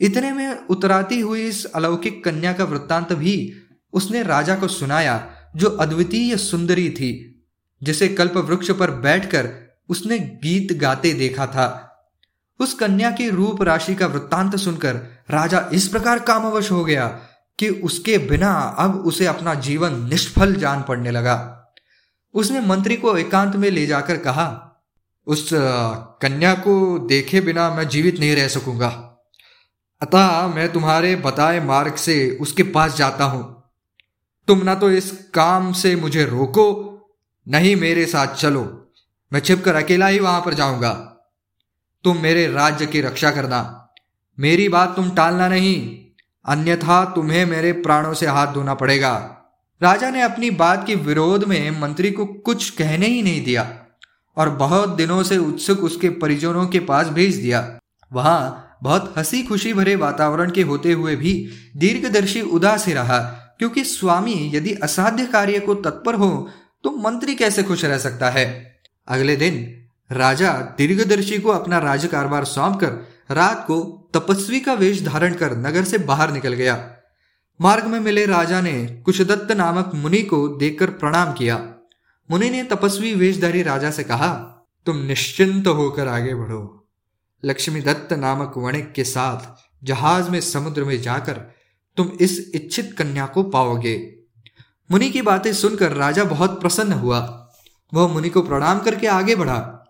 इतने 0.00 0.32
में 0.32 0.66
उतराती 0.66 1.20
हुई 1.20 1.42
इस 1.42 1.64
अलौकिक 1.64 2.24
कन्या 2.24 2.52
का 2.52 2.64
वृत्तांत 2.64 3.12
भी 3.12 3.52
उसने 3.92 4.22
राजा 4.22 4.54
को 4.54 4.68
सुनाया, 4.68 5.32
जो 5.56 5.68
अद्वितीय 5.68 6.36
सुंदरी 6.36 6.90
थी। 6.90 7.35
जिसे 7.82 8.08
कल्प 8.08 8.36
वृक्ष 8.36 8.70
पर 8.70 8.90
बैठकर 8.90 9.48
उसने 9.88 10.18
गीत 10.18 10.72
गाते 10.78 11.12
देखा 11.12 11.46
था। 11.46 11.66
उस 12.60 12.74
कन्या 12.74 13.10
की 13.10 13.28
रूप 13.30 13.62
राशि 13.62 13.94
का 13.94 14.06
वृत्तांत 14.06 14.56
सुनकर 14.56 14.94
राजा 15.30 15.68
इस 15.72 15.88
प्रकार 15.88 16.18
कामवश 16.18 16.70
हो 16.70 16.84
गया 16.84 17.06
कि 17.58 17.68
उसके 17.68 18.18
बिना 18.18 18.52
अब 18.78 18.96
उसे 19.06 19.26
अपना 19.26 19.54
जीवन 19.54 20.02
निष्फल 20.08 20.54
जान 20.54 20.82
पड़ने 20.82 21.10
लगा। 21.10 21.36
उसने 22.34 22.60
मंत्री 22.60 22.96
को 22.96 23.16
एकांत 23.16 23.56
में 23.56 23.70
ले 23.70 23.86
जाकर 23.86 24.16
कहा, 24.16 24.62
उस 25.26 25.50
कन्या 25.52 26.54
को 26.54 26.98
देखे 26.98 27.40
बिना 27.40 27.68
मैं 27.74 27.88
जीवित 27.88 28.20
नहीं 28.20 28.34
रह 28.36 28.48
सकूँगा। 28.48 28.88
अतः 30.02 30.46
मैं 30.46 30.72
तुम्हारे 30.72 31.14
बताए 31.16 31.60
मार्ग 31.60 31.94
से 31.94 32.16
उसके 32.40 32.62
पास 32.62 32.96
जाता 32.96 33.24
हूँ। 33.24 33.44
तुम 34.48 34.62
ना 34.62 34.74
तो 34.74 34.90
इस 34.90 35.10
काम 35.34 35.72
से 35.72 35.94
मुझे 35.96 36.24
रोको 36.24 36.66
नहीं 37.48 37.76
मेरे 37.76 38.06
साथ 38.06 38.34
चलो। 38.34 38.92
मैं 39.32 39.40
छिपकर 39.40 39.74
अकेला 39.74 40.06
ही 40.06 40.18
वहाँ 40.18 40.40
पर 40.40 40.54
जाऊँगा। 40.54 40.92
तुम 42.04 42.18
मेरे 42.18 42.46
राज्य 42.46 42.86
की 42.86 43.00
रक्षा 43.00 43.30
करना। 43.30 43.88
मेरी 44.40 44.68
बात 44.68 44.96
तुम 44.96 45.10
टालना 45.10 45.48
नहीं। 45.48 45.98
अन्यथा 46.44 47.04
तुम्हें 47.04 47.46
मेरे 47.46 47.72
प्राणों 47.72 48.14
से 48.14 48.26
हाथ 48.26 48.46
धोना 48.46 48.74
पड़ेगा। 48.74 49.14
राजा 49.82 50.10
ने 50.10 50.22
अपनी 50.22 50.50
बात 50.50 50.86
के 50.86 50.94
विरोध 50.94 51.44
में 51.44 51.80
मंत्री 51.80 52.10
को 52.10 52.26
कुछ 52.26 52.70
कहने 52.70 53.06
ही 53.06 53.22
नहीं 53.22 53.44
दिया 53.44 53.78
और 54.36 54.50
बहुत 54.50 54.88
दिनों 54.88 55.22
से 55.22 55.38
उत्सुक 55.38 55.80
उसके 55.80 56.08
परिजनों 56.08 56.66
के 56.66 56.80
पास 56.80 57.08
भेज 57.08 57.36
दिया। 57.36 57.78
वहाँ 58.12 58.62
बहुत 58.82 59.14
हँसी 59.16 59.42
खुशी 59.42 59.74
भरे 59.74 59.96
वातावरण 59.96 60.50
के 60.50 60.62
होते 60.62 60.92
हुए 60.92 61.16
भी 61.16 61.48
दीर्घदर्शी 61.76 62.40
उदास 62.40 62.86
ही 62.86 62.92
रहा, 62.92 63.18
क्योंकि 63.58 63.84
स्वामी 63.84 64.50
यदि 64.54 64.74
असाध्य 64.74 65.26
कार्य 65.26 65.60
को 65.60 65.74
तत्पर 65.74 66.14
हो 66.14 66.48
तो 66.86 66.90
मंत्री 66.90 67.34
कैसे 67.34 67.62
खुश 67.62 67.84
रह 67.84 67.98
सकता 67.98 68.30
है? 68.30 68.76
अगले 69.08 69.36
दिन, 69.36 69.84
राजा 70.12 70.52
दीर्घदर्शी 70.52 71.38
को 71.38 71.48
अपना 71.48 71.78
राज्य 71.78 72.08
कारभार 72.08 72.44
सौंप 72.44 72.80
कर 72.80 73.08
रात 73.34 73.64
को 73.66 74.10
तपस्वी 74.14 74.60
का 74.60 74.72
वेश 74.72 75.02
धारण 75.02 75.34
कर 75.34 75.56
नगर 75.56 75.84
से 75.84 75.98
बाहर 75.98 76.32
निकल 76.32 76.52
गया। 76.52 76.96
मार्ग 77.60 77.84
में 77.84 78.00
मिले 78.00 78.26
राजा 78.26 78.60
ने 78.60 79.02
कुशदत्त 79.04 79.52
नामक 79.52 79.92
मुनि 79.94 80.22
को 80.22 80.48
देखकर 80.48 80.90
प्रणाम 80.90 81.32
किया। 81.32 81.74
मुनि 82.30 82.50
ने 82.50 82.64
तपस्वी 82.64 83.14
वेशधारी 83.14 83.62
राजा 83.62 83.90
से 83.90 84.04
कहा, 84.04 84.34
तुम 84.86 84.96
निश्चिंत 84.96 85.66
होकर 85.66 86.08
आगे 86.08 86.34
बढ़ो। 86.34 86.88
लक्ष्मी 87.44 87.80
दत्त 87.80 88.12
नामक 88.12 88.54
वणिक 88.56 88.92
के 88.92 89.04
साथ 89.04 89.70
जहाज़ 89.84 90.30
में 90.30 90.40
समुद्र 90.40 90.84
में 90.84 91.02
जाकर 91.02 91.34
तुम 91.96 92.12
इस 92.20 92.52
इच्छित 92.54 92.94
कन्या 92.98 93.26
को 93.26 93.42
पाओगे। 93.42 94.15
मुनि 94.90 95.10
की 95.10 95.22
बातें 95.22 95.52
सुनकर 95.52 95.92
राजा 95.92 96.24
बहुत 96.24 96.60
प्रसन्न 96.60 96.92
हुआ। 96.92 97.48
वह 97.94 98.08
मुनि 98.08 98.28
को 98.28 98.42
प्रणाम 98.42 98.78
करके 98.78 99.06
आगे 99.06 99.34
बढ़ा। 99.34 99.84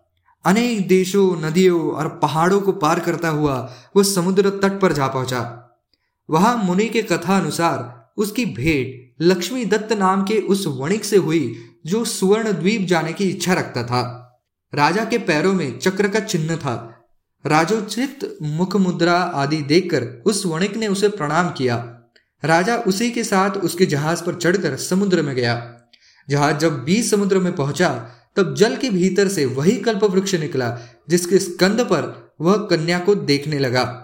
अनेक 0.45 0.89
देशों, 0.89 1.41
नदियों 1.41 1.91
और 1.91 2.09
पहाड़ों 2.09 2.61
को 2.61 2.73
पार 2.73 3.01
करता 3.01 3.29
हुआ 3.29 3.73
वह 3.97 4.03
समुद्र 4.03 4.51
तट 4.51 4.81
पर 4.81 4.93
जा 4.93 5.07
पहुँचा। 5.07 5.63
वहाँ 6.31 6.57
मुनि 6.57 6.89
के 6.89 7.03
कथा 7.03 7.39
अनुसार 7.39 8.11
उसकी 8.17 8.45
भेंट 8.45 9.15
लक्ष्मी 9.21 9.65
दत्त 9.65 9.93
नाम 9.93 10.23
के 10.23 10.39
उस 10.39 10.67
वणिक 10.67 11.05
से 11.05 11.17
हुई 11.17 11.57
जो 11.87 12.05
सुवर्ण 12.05 12.53
द्वीप 12.53 12.81
जाने 12.81 13.13
की 13.13 13.25
इच्छा 13.25 13.53
रखता 13.53 13.83
था। 13.83 14.23
राजा 14.75 15.05
के 15.05 15.19
पैरों 15.19 15.53
में 15.53 15.79
चक्र 15.79 16.09
का 16.09 16.21
चिन्ह 16.21 16.57
था। 16.57 17.09
राजोचित 17.47 18.39
मुख 18.43 18.77
मुद्रा 18.77 19.15
आदि 19.15 19.57
देखकर 19.57 20.23
उस 20.27 20.47
वणिक 20.47 20.77
ने 20.77 20.89
उसे 20.89 21.09
प्रणाम 21.09 21.49
किया। 21.51 21.96
राजा 22.45 22.77
उसी 22.77 23.11
के 23.11 23.25
साथ 23.25 23.51
उसके 23.51 23.87
जहाज़ 23.87 24.25
पर 24.25 24.35
चढ़कर 24.35 24.77
समुद्र 24.77 25.23
में 25.23 25.35
गया। 25.35 25.81
जहाज़ 26.29 26.57
जब 26.57 26.85
बीच 26.85 27.05
समुद्र 27.05 27.39
में 27.39 27.57
पहुँचा, 27.57 28.11
तब 28.37 28.55
जल 28.55 28.77
के 28.77 28.91
भीतर 28.91 29.29
से 29.29 29.45
वही 29.45 29.77
कल्प 29.77 30.05
वृक्ष 30.05 30.35
निकला, 30.35 30.79
जिसके 31.09 31.39
स्कंद 31.39 31.81
पर 31.81 32.35
वह 32.41 32.57
कन्या 32.57 32.99
को 32.99 33.15
देखने 33.15 33.59
लगा। 33.59 34.03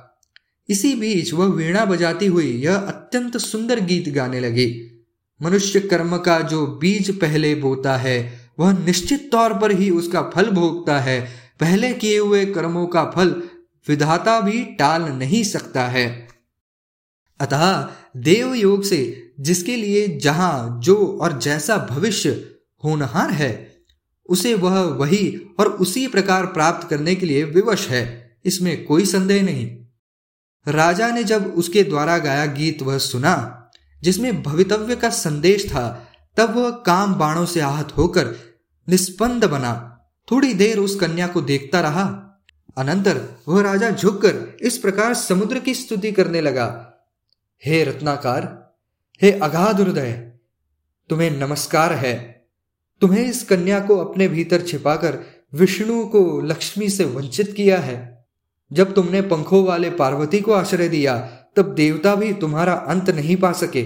इसी 0.68 0.94
बीच 0.94 1.32
वह 1.32 1.46
वीणा 1.46 1.84
बजाती 1.84 2.26
हुई 2.26 2.52
यह 2.52 2.76
अत्यंत 2.76 3.36
सुंदर 3.36 3.80
गीत 3.80 4.08
गाने 4.08 4.40
लगी। 4.40 4.88
मनुष्य 5.42 5.80
कर्म 5.80 6.16
का 6.16 6.40
जो 6.40 6.66
बीज 6.66 7.20
पहले 7.20 7.54
बोता 7.54 7.96
है, 7.96 8.50
वह 8.58 8.84
निश्चित 8.84 9.28
तौर 9.32 9.54
पर 9.54 9.72
ही 9.72 9.90
उसका 9.90 10.22
फल 10.22 10.50
भोगता 10.50 10.98
है। 10.98 11.20
पहले 11.60 11.92
किए 11.92 12.18
हुए 12.18 12.46
कर्मों 12.46 12.86
का 12.86 13.04
फल 13.04 13.42
विधाता 13.88 14.40
भी 14.40 14.64
टाल 14.64 15.02
नहीं 15.02 15.44
सकता 15.44 15.84
है। 15.84 16.21
अतः 17.42 17.88
देव 18.16 18.54
योग 18.54 18.82
से 18.82 19.32
जिसके 19.40 19.76
लिए 19.76 20.08
जहाँ, 20.08 20.80
जो 20.82 21.18
और 21.22 21.38
जैसा 21.38 21.76
भविष्य 21.76 22.50
होनहार 22.84 23.30
है, 23.30 23.76
उसे 24.28 24.54
वह 24.54 24.80
वही 24.80 25.42
और 25.60 25.66
उसी 25.66 26.06
प्रकार 26.06 26.46
प्राप्त 26.46 26.88
करने 26.88 27.14
के 27.14 27.26
लिए 27.26 27.44
विवश 27.44 27.88
है। 27.88 28.36
इसमें 28.44 28.84
कोई 28.84 29.06
संदेह 29.06 29.42
नहीं। 29.42 29.78
राजा 30.68 31.08
ने 31.08 31.24
जब 31.24 31.54
उसके 31.56 31.82
द्वारा 31.82 32.18
गाया 32.18 32.46
गीत 32.46 32.82
वह 32.82 32.98
सुना, 32.98 33.70
जिसमें 34.02 34.42
भवितव्य 34.42 34.96
का 34.96 35.10
संदेश 35.10 35.66
था, 35.66 36.12
तब 36.36 36.56
वह 36.56 36.70
काम 36.70 37.14
बाणों 37.14 37.46
से 37.46 37.60
आहत 37.60 37.92
होकर 37.96 38.34
निस्पंद 38.88 39.44
बना। 39.44 40.00
थोड़ी 40.30 40.54
देर 40.54 40.78
उस 40.78 40.96
कन्या 40.96 41.26
को 41.26 41.40
देखता 41.40 41.80
रहा। 41.80 42.04
अनंतर 42.76 43.28
वह 43.48 43.62
राजा 43.62 43.90
झुककर 43.90 44.56
इस 44.62 44.78
प्रकार 44.78 45.14
समुद्र 45.14 45.58
की 45.58 45.74
स्तुति 45.74 46.12
करने 46.12 46.40
लगा। 46.40 46.91
हे 47.66 47.84
रत्नाकार, 47.84 48.72
हे 49.22 49.32
अगाध 49.32 49.80
हृदय, 49.80 50.32
तुम्हें 51.08 51.30
नमस्कार 51.30 51.92
है। 51.92 52.46
तुम्हें 53.00 53.26
इस 53.26 53.44
कन्या 53.44 53.80
को 53.80 53.96
अपने 53.96 54.28
भीतर 54.28 54.62
छिपाकर 54.62 55.18
विष्णु 55.54 56.06
को 56.06 56.40
लक्ष्मी 56.40 56.88
से 56.88 57.04
वंचित 57.04 57.52
किया 57.52 57.78
है। 57.78 58.26
जब 58.72 58.94
तुमने 58.94 59.22
पंखों 59.22 59.64
वाले 59.64 59.90
पार्वती 59.90 60.40
को 60.40 60.52
आश्रय 60.52 60.88
दिया, 60.88 61.18
तब 61.56 61.74
देवता 61.74 62.14
भी 62.14 62.32
तुम्हारा 62.32 62.72
अंत 62.72 63.10
नहीं 63.10 63.36
पा 63.36 63.52
सके। 63.52 63.82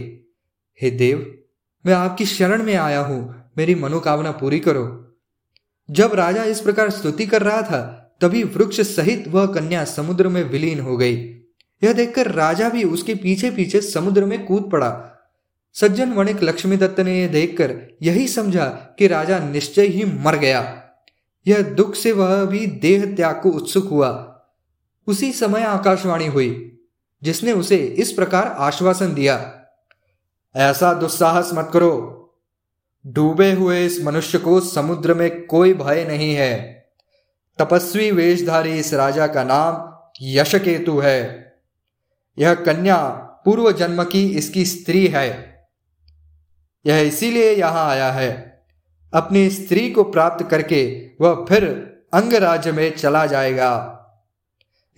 हे 0.83 0.91
देव, 0.91 1.39
मैं 1.87 1.95
आपकी 1.95 2.27
शरण 2.27 2.63
में 2.63 2.75
आया 2.75 3.01
हूँ, 3.01 3.51
मेरी 3.59 3.75
मनोकामना 3.75 4.33
पूरी 4.33 4.61
करो। 4.61 5.17
जब 5.91 6.15
राजा 6.15 6.45
इस 6.45 6.61
प्रकार 6.61 6.91
स्तुति 6.91 7.27
कर 7.27 7.43
रहा 7.43 7.63
था, 7.63 8.13
तभी 8.21 8.45
वृक्ष 8.45 8.81
सहित 8.81 9.29
वह 9.29 9.47
कन्या 9.47 9.85
समुद्र 9.85 10.29
में 10.29 10.43
विलीन 10.43 10.81
हो 10.81 10.97
गई। 10.97 11.36
यह 11.85 11.93
देखकर 11.93 12.31
राजा 12.31 12.69
भी 12.69 12.85
उसके 12.85 13.15
पीछे 13.15 13.51
पीछे 13.51 13.81
समुद्र 13.81 14.25
में 14.25 14.47
कूद 14.47 14.71
पड़ा। 14.73 15.13
सज्जन 15.75 16.13
वणिक 16.13 16.43
लक्ष्मी 16.43 16.77
दत्त 16.77 17.01
ने 17.01 17.21
यह 17.21 17.29
देखकर 17.29 17.81
यही 18.03 18.29
समझा 18.29 18.65
कि 18.99 19.07
राजा 19.07 19.39
निश्चय 19.39 19.83
ही 19.83 20.05
मर 20.05 20.37
गया। 20.37 20.83
यह 21.47 21.63
दुख 21.63 21.95
से 21.95 22.13
वह 22.13 22.45
भी 22.45 22.67
देह 22.67 23.15
त्याग 23.15 23.41
को 23.43 23.51
उत्सुक 23.51 23.89
हुआ। 23.89 24.33
उसी 25.07 25.33
समय 25.33 25.63
आकाशवाणी 25.63 26.27
हुई, 26.27 26.79
जिसने 27.23 27.53
उसे 27.53 27.77
इस 27.77 28.13
प्रकार 28.13 28.47
आश्वासन 28.47 29.15
दिया। 29.15 29.53
ऐसा 30.57 30.95
दुस्साहस 30.95 31.51
मत 31.55 31.71
करो। 31.73 32.13
डूबे 33.07 33.53
हुए 33.53 33.87
इस 33.87 34.05
मनुष्य 34.05 34.39
को 34.39 34.61
समुद्र 34.61 35.15
में 35.15 35.47
कोई 35.47 35.75
भय 35.75 36.05
नहीं 36.05 36.35
है। 36.35 36.87
तपस्वी 37.59 38.11
वेशधारी 38.11 38.79
इस 38.79 38.95
राजा 38.95 39.27
का 39.27 39.45
नाम 39.45 39.93
यशकेतु 40.23 40.99
है। 40.99 41.46
यह 42.39 42.55
कन्या 42.55 42.97
पूर्व 43.45 43.73
जन्म 43.73 44.05
की 44.05 44.29
इसकी 44.29 44.65
स्त्री 44.65 45.07
है। 45.07 45.57
यह 46.87 46.99
इसीलिए 46.99 47.53
यहाँ 47.53 47.91
आया 47.91 48.13
है। 48.13 48.63
अपनी 49.15 49.51
स्त्री 49.51 49.91
को 49.91 50.05
प्राप्त 50.05 50.49
करके 50.51 51.11
वह 51.21 51.47
फिर 51.49 51.65
अंगराज्य 52.15 52.73
में 52.73 52.97
चला 52.97 53.27
जाएगा। 53.27 53.93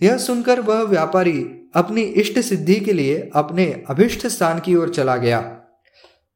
यह 0.03 0.17
सुनकर 0.17 0.59
वह 0.59 0.81
व्यापारी 0.81 1.69
अपनी 1.75 2.01
इष्ट 2.01 2.39
सिद्धि 2.39 2.75
के 2.75 2.93
लिए 2.93 3.31
अपने 3.35 3.83
अभिष्ट 3.89 4.27
स्थान 4.27 4.59
की 4.59 4.75
ओर 4.75 4.89
चला 4.89 5.15
गया। 5.17 5.61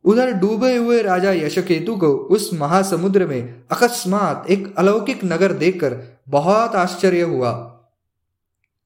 उधर 0.04 0.32
डूबे 0.32 0.76
हुए 0.76 1.02
राजा 1.02 1.32
यशकेतु 1.32 1.96
को 1.96 2.08
उस 2.08 2.50
महासमुद्र 2.54 3.26
में 3.26 3.64
अकस्मात 3.72 4.46
एक 4.50 4.76
अलौकिक 4.78 5.20
नगर 5.26 5.52
देखकर 5.52 6.18
बहुत 6.30 6.76
आश्चर्य 6.76 7.22
हुआ। 7.22 7.73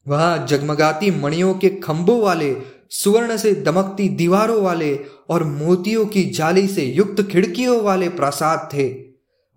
वहाँ 0.07 0.45
जगमगाती 0.47 1.11
मणियों 1.11 1.53
के 1.53 1.69
खंभों 1.69 2.21
वाले, 2.21 2.55
सुवर्ण 2.89 3.37
से 3.37 3.51
दमकती 3.53 4.09
दीवारों 4.09 4.63
वाले 4.63 4.99
और 5.29 5.43
मोतियों 5.43 6.05
की 6.05 6.23
जाली 6.23 6.67
से 6.67 6.83
युक्त 6.83 7.21
खिड़कियों 7.21 7.81
वाले 7.83 8.09
प्रासाद 8.09 8.69
थे। 8.73 9.07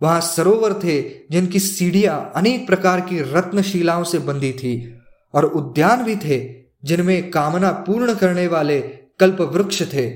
वहाँ 0.02 0.20
सरोवर 0.20 0.74
थे 0.74 1.02
जिनकी 1.30 1.58
सीढ़ियाँ 1.58 2.32
अनेक 2.36 2.66
प्रकार 2.66 3.00
की 3.00 3.20
रत्नशिलाओं 3.20 4.04
से 4.04 4.18
बंधी 4.18 4.52
थी 4.52 4.98
और 5.34 5.44
उद्यान 5.44 6.04
भी 6.04 6.16
थे 6.16 6.54
जिनमें 6.84 7.30
कामना 7.30 7.70
पूर्ण 7.70 8.14
करने 8.14 8.46
वाले 8.46 8.80
कल्प 9.18 9.40
वृक्ष 9.40 9.82
थे। 9.82 10.06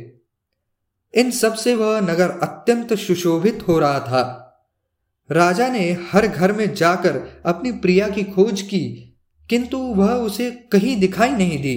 इन 1.14 1.30
सबसे 1.30 1.74
वह 1.74 2.00
नगर 2.00 2.30
अत्यंत 2.30 2.94
सुशोभित 2.94 3.64
हो 3.68 3.78
रहा 3.78 4.00
था। 4.00 4.40
राजा 5.32 5.68
ने 5.68 5.98
हर 6.12 6.26
घर 6.26 6.52
में 6.52 6.74
जाकर 6.74 7.42
अपनी 7.46 7.72
प्रिया 7.72 8.08
की 8.08 8.22
खोज 8.24 8.62
की 8.62 9.13
किंतु 9.50 9.78
वह 9.78 10.12
उसे 10.12 10.50
कहीं 10.72 10.96
दिखाई 11.00 11.30
नहीं 11.30 11.58
दी। 11.58 11.76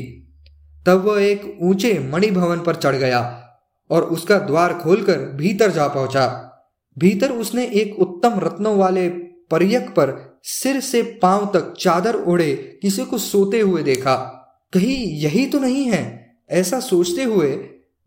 तब 0.85 1.03
वह 1.05 1.21
एक 1.23 1.57
ऊँचे 1.61 1.97
मणि 2.13 2.31
भवन 2.31 2.59
पर 2.59 2.75
चढ़ 2.75 2.95
गया 2.95 3.21
और 3.89 4.03
उसका 4.03 4.37
द्वार 4.39 4.73
खोलकर 4.73 5.19
भीतर 5.35 5.71
जा 5.71 5.87
पहुँचा। 5.87 6.25
भीतर 6.97 7.31
उसने 7.31 7.65
एक 7.65 7.99
उत्तम 7.99 8.39
रत्नों 8.39 8.75
वाले 8.77 9.07
परियक 9.51 9.89
पर 9.89 10.39
सिर 10.43 10.79
से 10.79 11.01
पाँव 11.21 11.45
तक 11.53 11.73
चादर 11.79 12.15
ओढ़े, 12.15 12.53
किसी 12.81 13.05
को 13.05 13.17
सोते 13.17 13.59
हुए 13.59 13.83
देखा। 13.83 14.15
कहीं 14.73 14.97
यही 15.19 15.45
तो 15.45 15.59
नहीं 15.59 15.85
है, 15.85 16.35
ऐसा 16.49 16.79
सोचते 16.79 17.23
हुए 17.23 17.57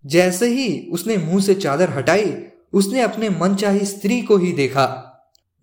जैसे 0.04 0.46
ही 0.46 0.88
उसने 0.92 1.16
मुँह 1.16 1.40
से 1.40 1.54
चादर 1.54 1.90
हटाई, 1.90 2.34
उसने 2.72 3.00
अपने 3.00 3.28
मन 3.30 3.54
चाही 3.54 3.86
स्त्री 3.86 4.20
को 4.22 4.36
ही 4.36 4.52
देखा। 4.52 4.86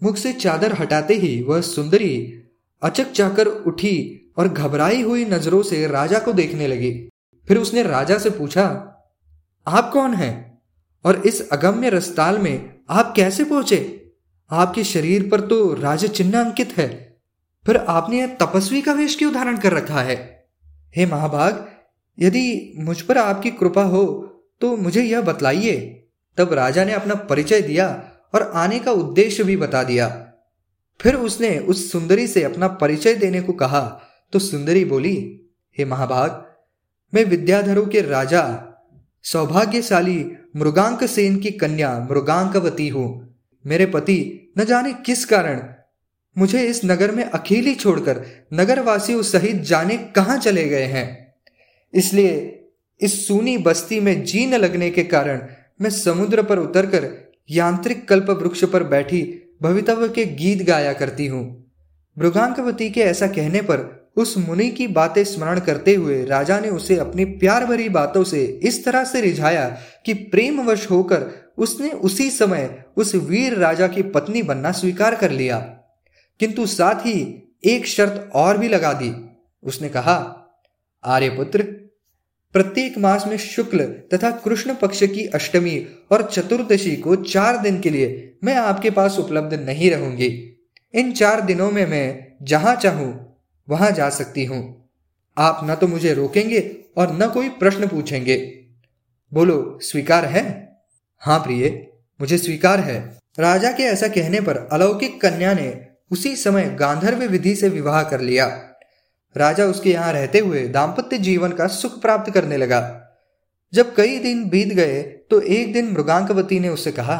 मुख 0.02 0.18
से 0.18 0.34
चादर 0.34 0.74
हटाते 0.74 1.14
ही 1.14 1.42
वह 1.42 1.62
सुंदरी 1.62 2.37
अचक 2.82 3.12
जाकर 3.12 3.48
उठी 3.48 3.96
और 4.38 4.48
घबराई 4.48 5.02
हुई 5.02 5.26
नज़रों 5.26 5.62
से 5.64 5.88
राजा 5.88 6.20
को 6.20 6.34
देखने 6.34 6.68
लगी। 6.68 6.92
फिर 7.48 7.58
उसने 7.58 7.84
राजा 7.84 8.18
से 8.18 8.30
पूछा, 8.30 8.64
आप 9.68 9.90
कौन 9.94 10.14
हैं? 10.14 10.62
और 11.06 11.22
इस 11.26 11.50
अगम्य 11.50 11.90
रस्ताल 11.90 12.38
में 12.38 12.76
आप 12.90 13.14
कैसे 13.16 13.44
पहुँचे? 13.44 14.12
आपके 14.52 14.84
शरीर 14.84 15.28
पर 15.30 15.42
तो 15.42 15.74
राज 15.74 16.06
चिन्ह 16.06 16.40
अंकित 16.40 16.78
है। 16.78 16.88
फिर 17.66 17.78
आपने 17.78 18.28
तपस्वी 18.42 18.82
का 18.82 18.94
वेश 18.94 19.16
क्यों 19.16 19.34
धारण 19.34 19.58
कर 19.58 19.74
रखा 19.74 20.02
है? 20.02 20.16
हे 20.96 21.06
महाभाग 21.06 21.66
यदि 22.20 22.74
मुझ 22.80 23.02
पर 23.02 23.18
आपकी 23.18 23.52
कृपा 23.52 23.84
हो 23.84 24.06
तो 24.62 24.76
मुझे 24.78 25.04
यह 25.04 25.22
बतलाइए। 25.22 25.76
तब 26.38 26.54
राजा 26.54 26.84
ने 26.86 26.94
अपना 26.94 27.16
परिचय 27.16 27.62
दिया 27.62 27.88
और 28.36 28.52
आने 28.56 28.80
का 28.80 28.92
उद्देश्य 28.92 29.44
भी 29.44 29.58
बता 29.58 29.84
दिया। 29.84 30.27
फिर 31.00 31.16
उसने 31.16 31.58
उस 31.60 31.92
सुंदरी 31.92 32.28
से 32.28 32.44
अपना 32.44 32.68
परिचय 32.68 33.14
देने 33.14 33.42
को 33.42 33.54
कहा 33.54 33.82
तो 34.34 34.40
सुंदरी 34.40 34.86
बोली, 34.86 35.16
हे 35.78 35.86
महाभाग, 35.86 36.44
मैं 37.14 37.24
विद्याधरों 37.26 37.86
के 37.86 38.02
राजा, 38.02 38.44
सौभाग्यशाली 39.24 40.26
मृगांक 40.56 41.04
सेन 41.04 41.38
की 41.40 41.52
कन्या 41.52 42.08
मृगांकवती 42.12 42.88
हूँ। 42.88 43.08
मेरे 43.66 43.86
पति 43.86 44.54
न 44.58 44.64
जाने 44.66 44.94
किस 44.94 45.26
कारण 45.26 45.62
मुझे 46.38 46.62
इस 46.62 46.82
नगर 46.86 47.12
में 47.12 47.24
अकेली 47.24 47.76
छोड़कर 47.76 48.26
नगर 48.54 48.80
वासियों 48.80 49.22
सहित 49.22 49.62
जाने 49.62 49.98
कहाँ 50.16 50.38
चले 50.38 50.68
गए 50.70 50.84
हैं। 50.84 51.36
इसलिए 51.94 52.66
इस 53.02 53.28
सूनी 53.28 53.58
बस्ती 53.58 54.00
में 54.00 54.24
जी 54.24 54.46
न 54.46 54.56
लगने 54.56 54.90
के 54.90 55.04
कारण 55.04 55.42
मैं 55.82 55.90
समुद्र 55.90 56.44
पर 56.44 56.60
उतरकर 56.60 57.10
यांत्रिक 57.50 58.08
कल्प 58.08 58.30
वृक्ष 58.30 58.64
पर 58.66 58.84
बैठी 58.84 59.22
भवितव्य 59.62 60.10
के 60.10 60.26
गीत 60.26 60.64
गाया 60.64 60.94
करती 60.94 61.28
हूँ। 61.28 61.72
मृगांकवती 62.20 62.90
के 62.90 63.02
ऐसा 63.02 63.28
कहने 63.28 63.62
पर 63.62 64.10
उस 64.16 64.38
मुनि 64.38 64.70
की 64.70 64.88
बातें 64.88 65.24
स्मरण 65.24 65.60
करते 65.60 65.96
हुए 65.96 66.26
राजा 66.26 66.60
ने 66.60 66.70
उसे 66.70 66.98
अपनी 66.98 67.26
प्यार 67.26 67.66
भरी 67.66 67.90
बातों 67.90 68.24
से 68.24 68.60
इस 68.64 68.86
तरह 68.86 69.04
से 69.04 69.22
रिझाया 69.22 69.78
कि 70.06 70.14
प्रेमवश 70.14 70.92
होकर 70.92 71.52
उसने 71.58 71.90
उसी 71.90 72.30
समय 72.30 72.84
उस 72.98 73.16
वीर 73.16 73.54
राजा 73.54 73.88
की 73.88 74.02
पत्नी 74.02 74.44
बनना 74.44 74.72
स्वीकार 74.72 75.16
कर 75.16 75.32
लिया। 75.32 75.60
किंतु 76.40 76.66
साथ 76.66 76.96
ही 76.96 77.44
एक 77.66 77.88
शर्त 77.88 78.30
और 78.34 78.58
भी 78.58 78.68
लगा 78.68 78.94
दी। 78.94 79.26
उसने 79.64 79.90
कहा, 79.90 80.44
आर्यपुत्र 81.04 81.87
प्रत्येक 82.54 82.98
मास 82.98 83.28
में 83.28 83.38
शुक्ल 83.38 83.86
तथा 84.14 84.32
कृष्ण 84.32 84.76
पक्ष 84.76 85.04
की 85.04 85.26
अष्टमी 85.26 85.88
और 86.12 86.30
चतुर्दशी 86.32 86.96
को 86.96 87.16
चार 87.16 87.58
दिन 87.58 87.80
के 87.80 87.90
लिए 87.90 88.38
मैं 88.44 88.56
आपके 88.56 88.90
पास 88.90 89.18
उपलब्ध 89.20 89.54
नहीं 89.54 89.92
रहूँगी। 89.92 90.28
इन 90.94 91.12
चार 91.12 91.42
दिनों 91.42 91.72
में 91.72 91.86
मैं 91.86 92.34
जहाँ 92.42 92.76
चाहूँ, 92.76 93.38
वहाँ 93.70 93.92
जा 93.92 94.10
सकती 94.10 94.46
हूँ। 94.46 94.90
आप 95.38 95.62
न 95.64 95.76
तो 95.76 95.88
मुझे 95.88 96.14
रोकेंगे 96.14 96.78
और 96.98 97.12
न 97.22 97.28
कोई 97.28 97.50
प्रश्न 97.50 97.88
पूछेंगे। 97.88 98.38
बोलो, 99.34 99.80
स्वीकार 99.82 100.26
है? 100.26 100.44
हाँ 101.20 101.40
प्रिय, 101.40 101.88
मुझे 102.22 102.38
स्वीकार 102.38 102.80
है। 102.80 103.20
राजा 103.40 103.72
के 103.72 103.84
ऐसा 103.84 104.08
कहने 104.08 104.42
पर 104.42 104.58
अलौकिक 104.72 105.22
कन्या 105.22 105.54
ने 105.54 105.88
उसी 106.12 106.36
समय 106.36 106.66
गांधर्व 106.80 107.24
विधि 107.24 107.56
से 107.56 107.70
विवाह 107.70 108.04
कर 108.04 108.22
लिया। 108.22 108.67
राजा 109.36 109.66
उसके 109.66 109.92
यहाँ 109.92 110.14
रहते 110.14 110.40
हुए 110.40 110.68
दाम्पत्य 110.68 111.18
जीवन 111.18 111.52
का 111.52 111.68
सुख 111.68 112.02
प्राप्त 112.02 112.32
करने 112.34 112.58
लगा। 112.58 112.82
जब 113.74 113.96
कई 113.96 114.18
दिन 114.20 114.50
बीत 114.50 114.68
गए 114.68 115.02
तो 115.30 115.42
एक 115.42 115.74
दिन 115.74 115.92
मृगांकवती 115.92 116.60
ने 116.60 116.70
उससे 116.70 116.92
कहा, 116.92 117.18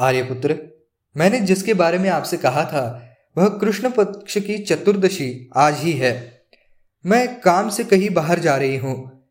आर्यपुत्र, 0.00 0.56
मैंने 1.16 1.40
जिसके 1.40 1.74
बारे 1.74 1.98
में 1.98 2.08
आपसे 2.10 2.36
कहा 2.36 2.64
था, 2.64 3.16
वह 3.38 3.48
कृष्ण 3.48 3.90
पक्ष 3.90 4.38
की 4.38 4.58
चतुर्दशी 4.58 5.50
आज 5.56 5.78
ही 5.78 5.92
है। 5.92 6.42
मैं 7.06 7.40
काम 7.40 7.68
से 7.68 7.84
कहीं 7.84 8.10
बाहर 8.10 8.38
जा 8.38 8.56
रही 8.56 8.76
हूँ। 8.76 9.26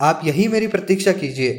आप 0.00 0.20
यही 0.24 0.48
मेरी 0.48 0.66
प्रतीक्षा 0.66 1.12
कीजिए। 1.12 1.52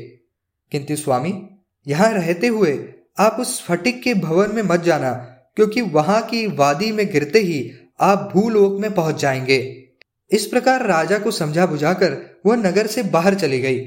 किंतु 0.71 0.95
स्वामी, 0.95 1.49
यहाँ 1.87 2.11
रहते 2.13 2.47
हुए 2.47 2.77
आप 3.19 3.37
उस 3.39 3.61
फटिक 3.63 4.01
के 4.03 4.13
भवन 4.13 4.55
में 4.55 4.63
मत 4.63 4.79
जाना, 4.79 5.11
क्योंकि 5.55 5.81
वहाँ 5.81 6.21
की 6.21 6.47
वादी 6.47 6.91
में 6.91 7.11
गिरते 7.11 7.39
ही 7.39 7.71
आप 8.01 8.29
भूलोक 8.33 8.79
में 8.79 8.93
पहुँच 8.93 9.21
जाएँगे। 9.21 9.85
इस 10.31 10.45
प्रकार 10.45 10.85
राजा 10.85 11.19
को 11.19 11.31
समझा 11.31 11.65
बुझाकर 11.65 12.17
वह 12.45 12.55
नगर 12.55 12.87
से 12.87 13.03
बाहर 13.03 13.35
चली 13.35 13.59
गई। 13.59 13.79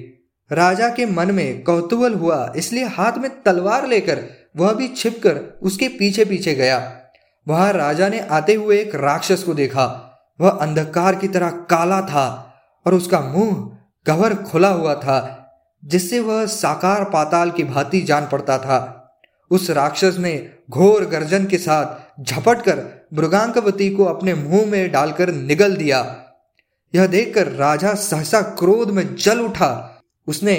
राजा 0.53 0.89
के 0.89 1.07
मन 1.07 1.31
में 1.31 1.63
कौतूहल 1.65 2.15
हुआ, 2.15 2.53
इसलिए 2.57 2.85
हाथ 2.85 3.13
में 3.19 3.43
तलवार 3.43 3.87
लेकर 3.87 4.25
वह 4.57 4.73
भी 4.73 4.89
छिपकर 4.89 5.59
उसके 5.63 5.89
पीछे 5.89 6.25
पीछे 6.25 6.55
गया। 6.55 6.99
वहाँ 7.49 7.73
राजा 7.73 8.09
ने 8.09 8.21
आते 8.21 8.55
हुए 8.55 8.79
एक 8.79 8.95
राक्षस 8.95 9.43
को 9.43 9.55
देखा। 9.55 10.09
वह 10.41 10.51
अंधकार 10.51 11.15
की 11.15 11.29
तरह 11.29 11.51
काला 11.51 12.01
था 12.01 12.55
और 12.87 12.95
उसका 12.95 13.21
मुँह 13.21 13.79
गवर 14.07 14.35
खुला 14.35 14.69
हुआ 14.69 14.95
था, 14.95 15.39
जिससे 15.85 16.21
वह 16.21 16.47
साकार 16.47 17.05
पाताल 17.05 17.51
की 17.51 17.65
भांति 17.65 18.01
जान 18.01 18.29
पड़ता 18.33 18.59
था। 18.59 19.02
उस 19.53 19.71
राक्षस 19.71 20.17
ने 20.19 20.51
घोर 20.71 21.05
गर्जन 21.05 21.47
के 21.47 21.59
साथ 21.59 22.23
झपट 22.23 22.63
कर 22.63 23.07
मृगांकवती 23.15 23.91
को 23.91 24.05
अपने 24.05 24.35
मुँह 24.35 24.67
में 24.67 24.93
डालकर 24.93 25.33
निगल 25.33 25.77
दिया। 25.77 26.01
यह 26.95 27.07
देखकर 27.07 27.49
राजा 27.49 27.95
सहसा 27.95 28.41
क्रोध 28.43 28.91
में 28.91 29.15
जल 29.17 29.41
उठा। 29.41 30.03
उसने 30.27 30.57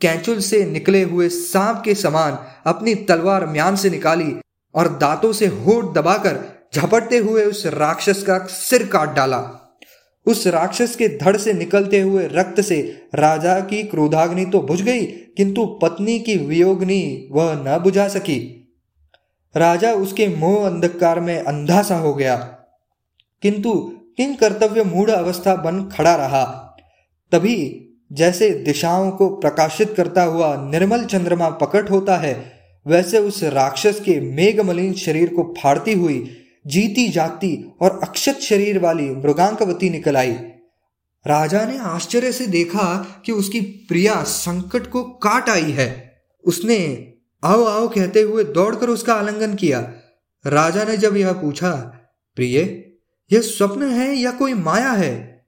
कैंचुल 0.00 0.40
से 0.40 0.64
निकले 0.64 1.02
हुए 1.02 1.28
सांप 1.28 1.82
के 1.84 1.94
समान 1.94 2.38
अपनी 2.66 2.94
तलवार 2.94 3.46
म्यान 3.46 3.76
से 3.76 3.90
निकाली 3.90 4.34
और 4.74 4.88
दांतों 4.98 5.32
से 5.32 5.46
होठ 5.46 5.94
दबाकर 5.94 6.38
झपटते 6.74 7.18
हुए 7.18 7.44
उस 7.44 7.66
राक्षस 7.66 8.22
का 8.22 8.38
सिर 8.38 8.86
काट 8.86 9.14
डाला। 9.14 9.59
उस 10.26 10.46
राक्षस 10.46 10.96
के 10.96 11.08
धड़ 11.08 11.36
से 11.36 11.52
निकलते 11.52 12.00
हुए 12.00 12.28
रक्त 12.32 12.60
से 12.60 13.08
राजा 13.14 13.60
की 13.60 13.82
क्रोधाग्नि 13.82 14.44
तो 14.44 14.60
बुझ 14.60 14.82
गई, 14.82 15.02
किंतु 15.06 15.66
पत्नी 15.66 16.18
की 16.18 16.36
वियोगनी 16.36 17.28
वह 17.32 17.54
न 17.54 17.78
बुझा 17.82 18.08
सकी। 18.08 18.68
राजा 19.56 19.92
उसके 19.92 20.28
मोह 20.28 20.66
अंधकार 20.66 21.20
में 21.20 21.38
अंधा 21.38 21.82
सा 21.82 21.96
हो 21.96 22.14
गया। 22.14 22.36
किंतु 23.42 23.92
किन 24.16 24.34
कर्तव्य 24.34 24.84
मूढ़ 24.84 25.10
अवस्था 25.10 25.56
बन 25.56 25.84
खड़ा 25.84 26.14
रहा। 26.16 26.44
तभी 27.32 27.86
जैसे 28.12 28.50
दिशाओं 28.50 29.10
को 29.10 29.28
प्रकाशित 29.28 29.94
करता 29.96 30.22
हुआ 30.22 30.70
निर्मल 30.70 31.04
चंद्रमा 31.04 31.48
प्रकट 31.48 31.90
होता 31.90 32.16
है, 32.16 32.52
वैसे 32.86 33.18
उस 33.18 33.44
राक्षस 33.44 34.00
के 34.00 34.20
मेघमलिन 34.20 34.92
शरीर 34.92 35.28
को 35.28 35.54
फाड़ती 35.62 35.92
हुई 35.92 36.39
जीती 36.66 37.08
जागती 37.08 37.72
और 37.80 38.00
अक्षत 38.02 38.38
शरीर 38.38 38.78
वाली 38.78 39.10
मृगांकवती 39.10 39.90
निकल 39.90 40.16
आई। 40.16 40.32
राजा 41.26 41.64
ने 41.64 41.78
आश्चर्य 41.78 42.32
से 42.32 42.46
देखा 42.46 43.06
कि 43.24 43.32
उसकी 43.32 43.60
प्रिया 43.60 44.22
संकट 44.22 44.86
को 44.86 45.04
काट 45.04 45.48
आई 45.48 45.70
है। 45.70 46.22
उसने 46.44 47.12
आओ 47.44 47.64
आओ 47.64 47.88
कहते 47.88 48.20
हुए 48.20 48.44
दौड़कर 48.44 48.88
उसका 48.88 49.14
आलिंगन 49.14 49.54
किया। 49.54 49.92
राजा 50.46 50.84
ने 50.84 50.96
जब 50.96 51.16
यह 51.16 51.32
पूछा, 51.32 51.72
प्रिय, 52.36 52.86
यह 53.32 53.40
स्वप्न 53.40 53.90
है 53.90 54.14
या 54.14 54.30
कोई 54.30 54.54
माया 54.54 54.90
है? 54.90 55.44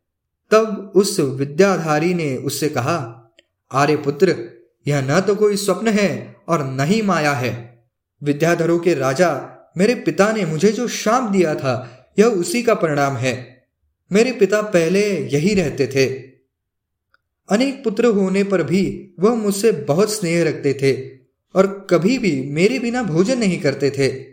तब 0.50 0.92
उस 0.94 1.20
विद्याधारी 1.20 2.14
ने 2.14 2.36
उससे 2.36 2.68
कहा, 2.68 3.30
आर्य 3.72 3.96
पुत्र, 3.96 4.50
यह 4.88 5.00
न 5.00 5.20
तो 5.20 5.34
कोई 5.34 5.56
स्वप्न 5.56 5.88
है 5.88 6.36
और 6.48 6.64
न 6.64 6.80
ही 6.80 7.02
माया 7.02 7.32
है। 7.32 7.84
विद्याधरों 8.22 8.78
के 8.78 8.94
राजा 8.94 9.48
मेरे 9.78 9.94
पिता 9.94 10.32
ने 10.32 10.44
मुझे 10.46 10.72
जो 10.72 10.88
शाप 10.88 11.30
दिया 11.30 11.54
था, 11.54 12.06
यह 12.18 12.26
उसी 12.26 12.62
का 12.62 12.74
परिणाम 12.74 13.16
है। 13.16 13.62
मेरे 14.12 14.32
पिता 14.32 14.62
पहले 14.62 15.02
यही 15.28 15.54
रहते 15.54 15.86
थे। 15.86 16.06
अनेक 17.48 17.84
पुत्र 17.84 18.06
होने 18.06 18.44
पर 18.44 18.62
भी 18.62 19.14
वह 19.20 19.34
मुझसे 19.34 19.72
बहुत 19.72 20.12
स्नेह 20.12 20.44
रखते 20.44 20.72
थे 20.72 20.92
और 21.54 21.86
कभी 21.90 22.18
भी 22.18 22.42
मेरे 22.50 22.78
बिना 22.78 23.02
भोजन 23.02 23.38
नहीं 23.38 23.60
करते 23.60 23.90
थे। 23.90 24.32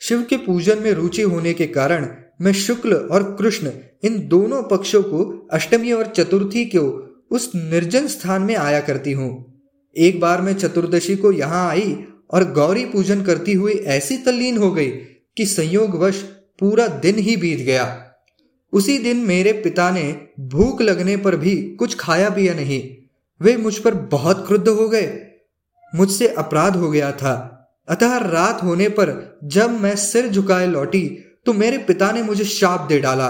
शिव 0.00 0.22
के 0.22 0.36
पूजन 0.36 0.78
में 0.78 0.92
रुचि 0.92 1.22
होने 1.22 1.54
के 1.54 1.66
कारण 1.66 2.08
मैं 2.40 2.52
शुक्ल 2.52 2.94
और 2.94 3.36
कृष्ण 3.36 3.70
इन 4.04 4.28
दोनों 4.28 4.62
पक्षों 4.62 5.02
को 5.02 5.48
अष्टमी 5.52 5.92
और 5.92 6.06
चतुर्थी 6.06 6.64
को 6.64 7.06
उस 7.30 7.52
निर्जन 7.54 8.06
स्थान 8.06 8.42
में 8.42 8.56
आया 8.56 8.80
करती 8.80 9.12
हूँ। 9.12 9.60
एक 9.96 10.20
बार 10.20 10.40
मैं 10.40 10.54
चतुर्दशी 10.54 11.16
को 11.16 11.32
यहाँ 11.32 11.68
आई 11.68 12.04
और 12.30 12.50
गौरी 12.52 12.84
पूजन 12.84 13.22
करती 13.22 13.52
हुई 13.52 13.72
ऐसी 13.72 14.16
तल्लीन 14.16 14.56
हो 14.56 14.70
गई 14.72 14.90
कि 15.36 15.46
संयोगवश 15.46 16.22
पूरा 16.60 16.86
दिन 16.86 17.18
ही 17.18 17.36
बीत 17.36 17.58
गया। 17.58 18.06
उसी 18.72 18.98
दिन 18.98 19.16
मेरे 19.16 19.52
पिता 19.52 19.90
ने 19.90 20.04
भूख 20.40 20.82
लगने 20.82 21.16
पर 21.16 21.36
भी 21.36 21.56
कुछ 21.78 21.96
खाया 21.96 22.30
पिया 22.30 22.54
नहीं, 22.54 22.82
वे 23.40 23.56
मुझ 23.56 23.78
पर 23.78 23.94
बहुत 23.94 24.46
क्रुद्ध 24.46 24.68
हो 24.68 24.88
गए। 24.88 25.26
मुझसे 25.94 26.28
अपराध 26.28 26.76
हो 26.76 26.90
गया 26.90 27.12
था। 27.12 27.34
अतः 27.88 28.16
रात 28.16 28.62
होने 28.62 28.88
पर 28.88 29.38
जब 29.44 29.80
मैं 29.80 29.96
सिर 29.96 30.28
झुकाए 30.28 30.66
लौटी 30.66 31.06
तो 31.46 31.52
मेरे 31.52 31.78
पिता 31.78 32.10
ने 32.12 32.22
मुझे 32.22 32.44
शाप 32.44 32.86
दे 32.88 32.98
डाला। 32.98 33.28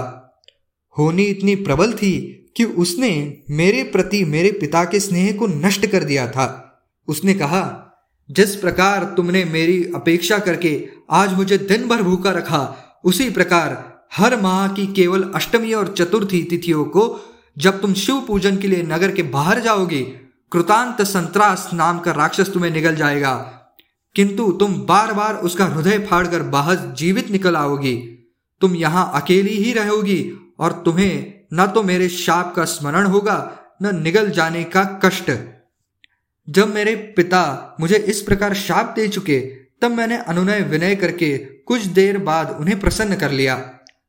होनी 0.96 1.22
इतनी 1.22 1.54
प्रबल 1.56 1.92
थी 1.92 2.12
कि 2.56 2.64
उसने 2.64 3.10
मेरे 3.50 3.82
प्रति 3.82 4.24
मेरे 4.24 4.50
पिता 4.52 4.84
के 4.84 5.00
स्नेह 5.00 5.32
को 5.36 5.46
नष्ट 5.46 5.86
कर 5.86 6.04
दिया 6.04 6.26
था। 6.30 6.46
उसने 7.08 7.34
कहा 7.34 7.62
जिस 8.30 8.54
प्रकार 8.56 9.04
तुमने 9.16 9.44
मेरी 9.44 9.92
अपेक्षा 9.94 10.38
करके 10.38 10.88
आज 11.10 11.32
मुझे 11.32 11.58
दिन 11.58 11.88
भर 11.88 12.02
भूखा 12.02 12.30
रखा, 12.30 12.76
उसी 13.04 13.30
प्रकार 13.30 14.02
हर 14.16 14.40
माह 14.40 14.68
की 14.68 14.86
केवल 14.86 15.22
अष्टमी 15.34 15.72
और 15.72 15.94
चतुर्थी 15.98 16.42
तिथियों 16.42 16.84
को 16.84 17.20
जब 17.58 17.80
तुम 17.80 17.94
शिव 17.94 18.20
पूजन 18.20 18.56
के 18.56 18.68
लिए 18.68 18.82
नगर 18.82 19.10
के 19.10 19.22
बाहर 19.22 19.60
जाओगे, 19.60 20.02
कृतांत 20.52 21.02
संतरास 21.02 21.70
नाम 21.74 21.98
का 21.98 22.12
राक्षस 22.12 22.52
तुम्हें 22.52 22.70
निकल 22.70 22.94
जाएगा। 22.94 23.34
किंतु 24.14 24.52
तुम 24.52 24.74
बार 24.74 25.12
बार 25.12 25.34
उसका 25.34 25.64
हृदय 25.64 25.98
फाड़कर 25.98 26.42
बाहर 26.42 26.76
जीवित 26.96 27.30
निकल 27.30 27.56
आओगी। 27.56 27.96
तुम 28.60 28.74
यहाँ 28.76 29.10
अकेली 29.14 29.56
ही 29.56 29.72
रहोगी 29.72 30.54
और 30.58 30.72
तुम्हें 30.84 31.40
न 31.52 31.66
तो 31.66 31.82
मेरे 31.82 32.08
शाप 32.08 32.54
का 32.54 32.64
स्मरण 32.64 33.06
होगा, 33.06 33.58
न 33.82 34.02
निगल 34.02 34.30
जाने 34.30 34.64
का 34.64 34.84
कष्ट। 35.04 35.30
जब 36.48 36.74
मेरे 36.74 36.94
पिता 36.96 37.76
मुझे 37.80 37.96
इस 37.96 38.22
प्रकार 38.22 38.54
शाप 38.54 38.92
दे 38.96 39.08
चुके, 39.08 39.40
तब 39.82 39.90
मैंने 39.90 40.16
अनुनय 40.16 40.60
विनय 40.60 40.96
करके 40.96 41.38
कुछ 41.38 41.82
देर 41.82 42.18
बाद 42.18 42.56
उन्हें 42.60 42.80
प्रसन्न 42.80 43.16
कर 43.16 43.30
लिया। 43.30 43.56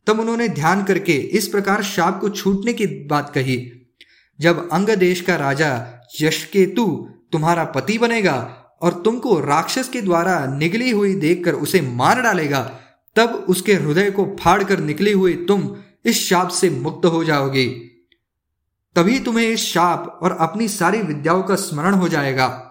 तब 0.07 0.19
उन्होंने 0.19 0.47
ध्यान 0.49 0.83
करके 0.83 1.13
इस 1.13 1.47
प्रकार 1.47 1.83
शाप 1.83 2.19
को 2.21 2.29
छूटने 2.29 2.73
की 2.73 2.85
बात 2.85 3.31
कही। 3.33 3.71
जब 4.39 4.69
अंग 4.71 4.89
देश 4.89 5.21
का 5.21 5.35
राजा, 5.35 6.01
यशकेतु 6.21 7.09
तुम्हारा 7.31 7.63
पति 7.63 7.97
बनेगा 7.97 8.57
और 8.81 9.01
तुमको 9.05 9.39
राक्षस 9.39 9.89
के 9.89 10.01
द्वारा 10.01 10.45
निगली 10.45 10.89
हुई 10.91 11.15
देखकर 11.15 11.53
उसे 11.53 11.81
मार 11.81 12.21
डालेगा, 12.21 12.61
तब 13.15 13.45
उसके 13.49 13.73
हृदय 13.73 14.11
को 14.11 14.37
फाड़ 14.39 14.63
कर 14.63 14.79
निकली 14.79 15.11
हुई 15.11 15.33
तुम 15.33 15.75
इस 16.05 16.29
शाप 16.29 16.49
से 16.49 16.69
मुक्त 16.69 17.05
हो 17.05 17.23
जाओगी। 17.23 17.90
तभी 18.95 19.19
तुम्हें 19.19 19.47
इस 19.47 19.63
शाप 19.63 20.19
और 20.23 20.31
अपनी 20.31 20.67
सारी 20.67 21.01
विद्याओं 21.01 21.43
का 21.43 21.55
स्मरण 21.55 21.93
हो 21.93 22.07
जाएगा। 22.07 22.67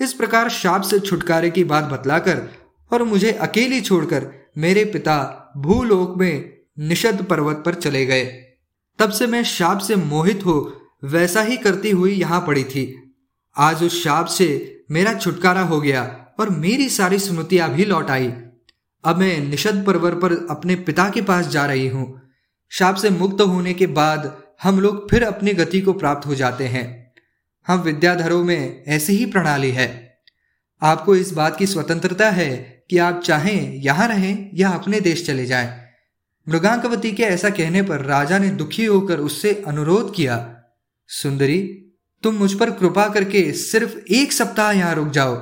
इस 0.00 0.12
प्रकार 0.12 0.48
शाप 0.48 0.82
से 0.82 0.98
छुटकारे 0.98 1.50
की 1.50 1.64
बात 1.64 1.84
बतलाकर 1.84 2.48
और 2.92 3.02
मुझे 3.02 3.32
अकेली 3.32 3.80
छोड़कर 3.80 4.26
मेरे 4.58 4.84
पिता 4.84 5.18
भूलोक 5.56 6.16
में 6.18 6.58
निषद 6.78 7.22
पर्वत 7.22 7.62
पर 7.66 7.74
चले 7.74 8.06
गए। 8.06 8.24
तब 8.98 9.10
से 9.10 9.26
मैं 9.26 9.44
शाप 9.44 9.78
से 9.78 9.96
मोहित 9.96 10.44
हो 10.46 10.80
वैसा 11.04 11.42
ही 11.42 11.56
करती 11.56 11.90
हुई 11.90 12.12
यहाँ 12.12 12.40
पड़ी 12.46 12.64
थी। 12.64 12.84
आज 13.56 13.82
उस 13.82 14.02
शाप 14.04 14.26
से 14.26 14.48
मेरा 14.90 15.14
छुटकारा 15.14 15.62
हो 15.62 15.80
गया 15.80 16.02
और 16.40 16.50
मेरी 16.50 16.88
सारी 16.88 17.18
स्मृतियाँ 17.18 17.70
भी 17.70 17.84
लौट 17.84 18.10
आई। 18.10 18.32
अब 19.04 19.16
मैं 19.16 19.38
निषद 19.40 19.84
पर्वत 19.86 20.20
पर 20.22 20.32
अपने 20.50 20.74
पिता 20.76 21.08
के 21.10 21.22
पास 21.22 21.46
जा 21.46 21.66
रही 21.66 21.88
हूँ। 21.88 22.20
शाप 22.72 22.94
से 22.94 23.10
मुक्त 23.10 23.40
होने 23.40 23.74
के 23.74 23.86
बाद 23.86 24.41
हम 24.62 24.80
लोग 24.80 25.10
फिर 25.10 25.24
अपनी 25.24 25.52
गति 25.52 25.80
को 25.80 25.92
प्राप्त 25.92 26.26
हो 26.26 26.34
जाते 26.34 26.66
हैं। 26.66 27.12
हम 27.66 27.80
विद्याधरों 27.80 28.44
में 28.44 28.84
ऐसी 28.86 29.12
ही 29.12 29.26
प्रणाली 29.26 29.70
है। 29.70 30.18
आपको 30.82 31.16
इस 31.16 31.32
बात 31.32 31.56
की 31.56 31.66
स्वतंत्रता 31.66 32.30
है 32.30 32.84
कि 32.90 32.98
आप 32.98 33.22
चाहें 33.22 33.74
यहाँ 33.74 34.08
रहें 34.08 34.50
या 34.54 34.70
अपने 34.70 35.00
देश 35.00 35.26
चले 35.26 35.46
जाएँ। 35.46 35.80
मृगांकवती 36.48 37.12
के 37.12 37.22
ऐसा 37.22 37.50
कहने 37.50 37.82
पर 37.82 38.00
राजा 38.00 38.38
ने 38.38 38.48
दुखी 38.48 38.84
होकर 38.84 39.18
उससे 39.18 39.64
अनुरोध 39.66 40.14
किया, 40.14 40.62
सुंदरी, 41.08 41.62
तुम 42.22 42.34
मुझ 42.34 42.52
पर 42.54 42.70
कृपा 42.70 43.08
करके 43.08 43.52
सिर्फ़ 43.52 43.96
एक 44.12 44.32
सप्ताह 44.32 44.70
यहाँ 44.72 44.94
रुक 44.94 45.08
जाओ। 45.08 45.34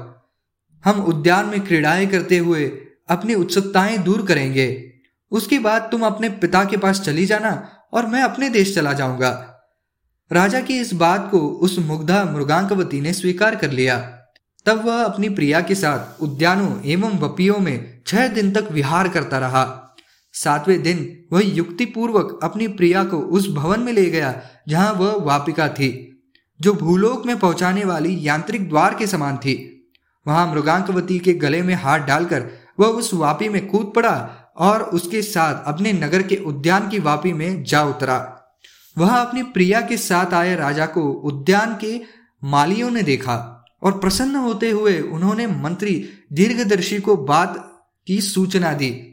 हम 0.85 1.01
उद्यान 1.01 1.47
में 1.47 1.61
क्रीड़ाएँ 1.61 2.07
करते 2.07 2.39
हुए 2.39 2.65
अपनी 3.09 3.35
उत्सुकताएँ 3.35 3.99
दूर 3.99 4.27
करेंगे। 4.27 4.93
उसके 5.31 5.59
बाद 5.59 5.89
तुम 5.93 6.03
अपने 6.03 6.29
पिता 6.29 6.65
के 6.65 6.77
पास 6.77 7.01
चली 7.01 7.27
जाना 7.27 7.77
और 7.93 8.07
मैं 8.07 8.23
अपने 8.23 8.49
देश 8.49 8.75
चला 8.75 8.93
जाऊँगा। 8.93 9.47
राजा 10.33 10.61
की 10.61 10.79
इस 10.79 10.95
बात 10.95 11.29
को 11.31 11.39
उस 11.39 11.79
मुग्धा 11.79 12.25
मृगांकवती 12.25 13.01
ने 13.01 13.13
स्वीकार 13.13 13.57
कर 13.57 13.71
लिया। 13.71 13.99
तब 14.67 14.85
वह 14.85 15.05
अपनी 15.05 15.29
प्रिया 15.29 15.61
के 15.61 15.75
साथ 15.75 16.23
उद्यानों 16.23 16.83
एवं 16.83 17.19
वपियों 17.19 17.59
में 17.59 18.03
छह 18.07 18.29
दिन 18.29 18.51
तक 18.53 18.69
विहार 18.73 19.09
करता 19.09 19.39
रहा। 19.39 19.97
सातवें 20.33 20.83
दिन 20.83 21.25
वह 21.33 21.43
युक्ति 21.45 21.85
पूर्वक 21.85 22.41
अपनी 22.43 22.69
प्रिया 22.69 23.05
को 23.05 23.19
उस 23.19 23.49
भवन 23.49 23.81
में 23.81 23.93
ले 23.93 24.11
गया, 24.11 24.43
जहाँ 24.69 24.93
वह 24.93 25.17
वापिका 25.25 25.69
थी, 25.69 26.23
जो 26.61 26.75
भूलोक 26.75 27.27
में 27.27 27.39
पहुँचाने 27.39 27.85
वाली 27.85 28.19
यांत्रिक 28.29 28.69
द्वार 28.69 28.95
के 28.95 29.07
समान 29.07 29.37
थी। 29.37 29.67
वहाँ 30.27 30.55
मृगांकवती 30.55 31.19
के 31.19 31.33
गले 31.33 31.63
में 31.63 31.75
हाथ 31.75 31.99
डालकर 31.99 32.51
वह 32.81 32.87
उस 32.87 33.15
वापी 33.15 33.49
में 33.49 33.67
कूद 33.67 33.93
पड़ा 33.97 34.40
और 34.61 34.83
उसके 34.83 35.23
साथ 35.23 35.63
अपने 35.67 35.93
नगर 35.93 36.23
के 36.23 36.37
उद्यान 36.37 36.89
की 36.89 36.99
वापी 36.99 37.33
में 37.33 37.65
जा 37.65 37.83
उतरा। 37.83 38.37
वह 38.99 39.15
अपनी 39.15 39.43
प्रिया 39.43 39.81
के 39.81 39.97
साथ 39.97 40.35
आए 40.35 40.57
राजा 40.57 40.87
को 40.87 41.11
उद्यान 41.13 41.77
के 41.81 42.01
मालियों 42.45 42.91
ने 42.91 43.03
देखा 43.03 43.65
और 43.83 43.99
प्रसन्न 43.99 44.37
होते 44.37 44.71
हुए 44.71 45.01
उन्होंने 45.01 45.47
मंत्री 45.47 46.09
दीर्घदर्शी 46.33 47.01
को 47.01 47.17
बात 47.17 47.83
की 48.07 48.21
सूचना 48.21 48.73
दी। 48.73 49.07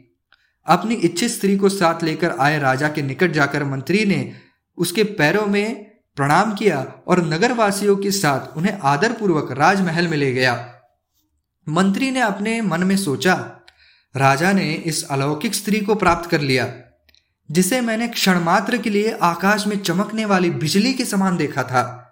अपनी 0.66 0.94
इच्छित 0.94 1.30
स्त्री 1.30 1.56
को 1.56 1.68
साथ 1.68 2.02
लेकर 2.02 2.30
आए 2.30 2.58
राजा 2.58 2.88
के 2.88 3.02
निकट 3.02 3.30
जाकर 3.30 3.64
मंत्री 3.64 4.04
ने 4.04 4.32
उसके 4.76 5.04
पैरों 5.04 5.46
में 5.46 5.84
प्रणाम 6.16 6.54
किया 6.54 6.94
और 7.06 7.24
नगरवासियों 7.26 7.96
के 7.96 8.10
साथ 8.10 8.56
उन्हें 8.56 8.78
आदरपूर्वक 8.82 9.52
राजमहल 9.52 10.08
में 10.08 10.16
ले 10.16 10.32
गया। 10.32 10.74
मंत्री 11.68 12.10
ने 12.10 12.20
अपने 12.20 12.60
मन 12.60 12.84
में 12.84 12.96
सोचा 12.96 13.57
राजा 14.16 14.52
ने 14.52 14.72
इस 14.72 15.08
अलौकिक 15.08 15.54
स्त्री 15.54 15.80
को 15.80 15.94
प्राप्त 15.94 16.30
कर 16.30 16.40
लिया, 16.40 16.72
जिसे 17.50 17.80
मैंने 17.80 18.08
क्षण 18.08 18.40
मात्र 18.40 18.78
के 18.78 18.90
लिए 18.90 19.18
आकाश 19.22 19.66
में 19.66 19.78
चमकने 19.78 20.24
वाली 20.24 20.50
बिजली 20.50 20.92
के 20.92 21.04
समान 21.04 21.36
देखा 21.36 21.62
था। 21.62 22.04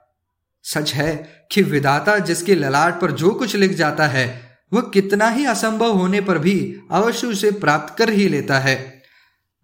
सच 0.65 0.95
है 0.95 1.47
कि 1.53 1.63
विदाता 1.63 2.19
जिसके 2.19 2.55
ललाट 2.55 3.01
पर 3.01 3.13
जो 3.13 3.31
कुछ 3.31 3.57
लिख 3.57 3.73
जाता 3.73 4.07
है, 4.07 4.59
वह 4.73 4.81
कितना 4.81 5.29
ही 5.29 5.45
असंभव 5.45 5.93
होने 5.93 6.21
पर 6.21 6.39
भी 6.39 6.81
अवश्य 6.91 7.27
उसे 7.27 7.51
प्राप्त 7.51 7.99
कर 7.99 8.11
ही 8.11 8.29
लेता 8.29 8.59
है। 8.59 9.03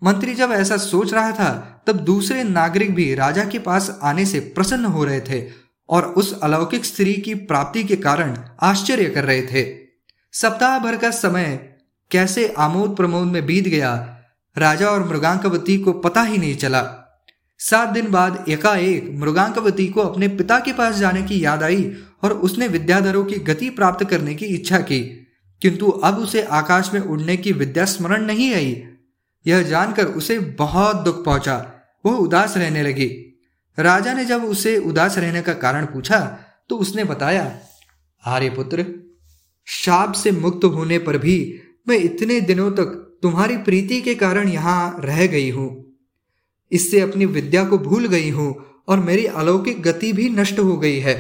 मंत्री 0.03 0.35
जब 0.35 0.53
ऐसा 0.53 0.77
सोच 0.77 1.15
रहा 1.15 1.33
था, 1.33 1.83
तब 1.87 1.97
दूसरे 1.97 2.45
नागरिक 2.45 2.95
भी 2.95 3.15
राजा 3.15 3.45
के 3.45 3.59
पास 3.59 3.99
आने 4.03 4.27
से 4.27 4.41
प्रसन्न 4.41 4.85
हो 4.85 5.05
रहे 5.05 5.21
थे 5.21 5.51
और 5.89 6.03
उस 6.03 6.41
अलौकिक 6.41 6.85
स्त्री 6.85 7.15
की 7.15 7.35
प्राप्ति 7.35 7.85
के 7.85 7.97
कारण 7.97 8.39
आश्चर्य 8.61 9.05
कर 9.05 9.25
रहे 9.25 9.43
थे। 9.43 9.77
सप्ताह 10.33 10.79
भर 10.79 10.97
का 10.97 11.11
समय 11.11 11.72
कैसे 12.13 12.47
आमोद 12.59 12.97
प्रमोद 12.97 13.29
में 13.29 13.45
बीत 13.47 13.69
गया, 13.69 13.93
राजा 14.57 14.89
और 14.89 15.09
मृगांकवती 15.09 15.79
को 15.79 15.93
पता 15.93 16.23
ही 16.23 16.39
नहीं 16.39 16.57
चला। 16.57 16.83
सात 17.61 17.89
दिन 17.89 18.11
बाद 18.11 18.45
एकाएक 18.49 19.11
मृगांकवती 19.15 19.87
को 19.87 20.01
अपने 20.01 20.29
पिता 20.29 20.59
के 20.61 20.73
पास 20.73 20.97
जाने 20.97 21.23
की 21.23 21.45
याद 21.45 21.63
आई 21.63 21.85
और 22.23 22.33
उसने 22.39 22.69
विद्याधरों 22.69 23.25
की 23.25 23.37
गति 23.43 23.71
प्राप्त 23.71 24.05
करने 24.09 24.35
की 24.35 24.47
इच्छा 24.47 24.79
की, 24.81 25.01
किंतु 25.63 25.91
अब 26.05 26.19
उसे 26.19 26.43
आकाश 26.43 26.91
में 26.95 27.01
उड़ने 27.01 27.37
की 27.37 27.53
विद्या 27.53 27.85
स्मरण 27.85 28.25
नहीं 28.25 28.53
आई। 28.55 28.83
यह 29.47 29.63
जानकर 29.63 30.07
उसे 30.07 30.39
बहुत 30.59 30.97
दुख 30.97 31.25
पहुँचा, 31.25 31.57
वह 32.05 32.17
उदास 32.17 32.57
रहने 32.57 32.83
लगी। 32.83 33.11
राजा 33.79 34.13
ने 34.15 34.25
जब 34.25 34.45
उसे 34.45 34.77
उदास 34.79 35.19
रहने 35.19 35.43
का 35.43 35.53
कारण 35.57 35.87
पूछा 35.87 36.21
तो 36.71 36.77
उसने 36.77 37.05
बताया 37.05 37.45
आर्य 38.23 38.51
पुत्र 38.51 38.85
शाप 39.67 40.13
से 40.13 40.31
मुक्त 40.33 40.65
होने 40.65 40.99
पर 40.99 41.19
भी 41.19 41.37
मैं 41.87 41.97
इतने 41.97 42.41
दिनों 42.41 42.71
तक 42.71 43.19
तुम्हारी 43.23 43.57
प्रीति 43.57 44.01
के 44.01 44.15
कारण 44.15 44.49
यहाँ 44.49 45.01
रह 45.01 45.27
गई 45.27 45.51
हूँ। 45.51 45.69
इससे 46.73 47.01
अपनी 47.01 47.27
विद्या 47.27 47.65
को 47.65 47.79
भूल 47.79 48.07
गई 48.07 48.31
हूँ 48.31 48.55
और 48.89 49.01
मेरी 49.01 49.27
अलौकिक 49.27 49.83
गति 49.83 50.13
भी 50.13 50.29
नष्ट 50.31 50.59
हो 50.59 50.77
गई 50.77 50.99
है। 50.99 51.17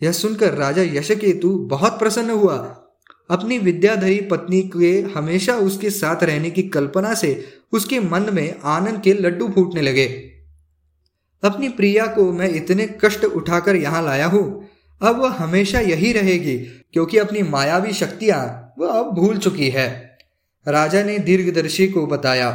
यह 0.00 0.12
सुनकर 0.12 0.54
राजा 0.54 0.82
यशकेतु 0.82 1.48
बहुत 1.70 1.98
प्रसन्न 1.98 2.30
हुआ। 2.30 2.56
अपनी 3.30 3.58
विद्याधरी 3.58 4.20
पत्नी 4.20 4.62
के 4.76 5.00
हमेशा 5.14 5.54
उसके 5.56 5.90
साथ 5.90 6.22
रहने 6.24 6.50
की 6.50 6.62
कल्पना 6.68 7.14
से 7.14 7.32
उसके 7.72 8.00
मन 8.00 8.26
में 8.32 8.60
आनंद 8.66 9.00
के 9.02 9.12
लड्डू 9.14 9.48
फूटने 9.48 9.82
लगे। 9.82 10.06
अपनी 11.42 11.68
प्रिया 11.68 12.06
को 12.06 12.32
मैं 12.32 12.48
इतने 12.48 12.86
कष्ट 13.04 13.24
उठाकर 13.24 13.76
यहाँ 13.76 14.02
लाया 14.02 14.26
हूँ। 14.26 14.68
अब 15.00 15.20
वह 15.20 15.34
हमेशा 15.34 15.80
यही 15.80 16.12
रहेगी, 16.12 16.56
क्योंकि 16.92 17.18
अपनी 17.18 17.42
मायावी 17.42 17.92
शक्तियाँ 17.92 18.69
वह 18.80 18.92
अब 18.92 19.14
भूल 19.14 19.38
चुकी 19.38 19.68
है। 19.70 19.88
राजा 20.66 21.02
ने 21.02 21.18
दीर्घदर्शी 21.18 21.86
को 21.88 22.06
बताया। 22.06 22.48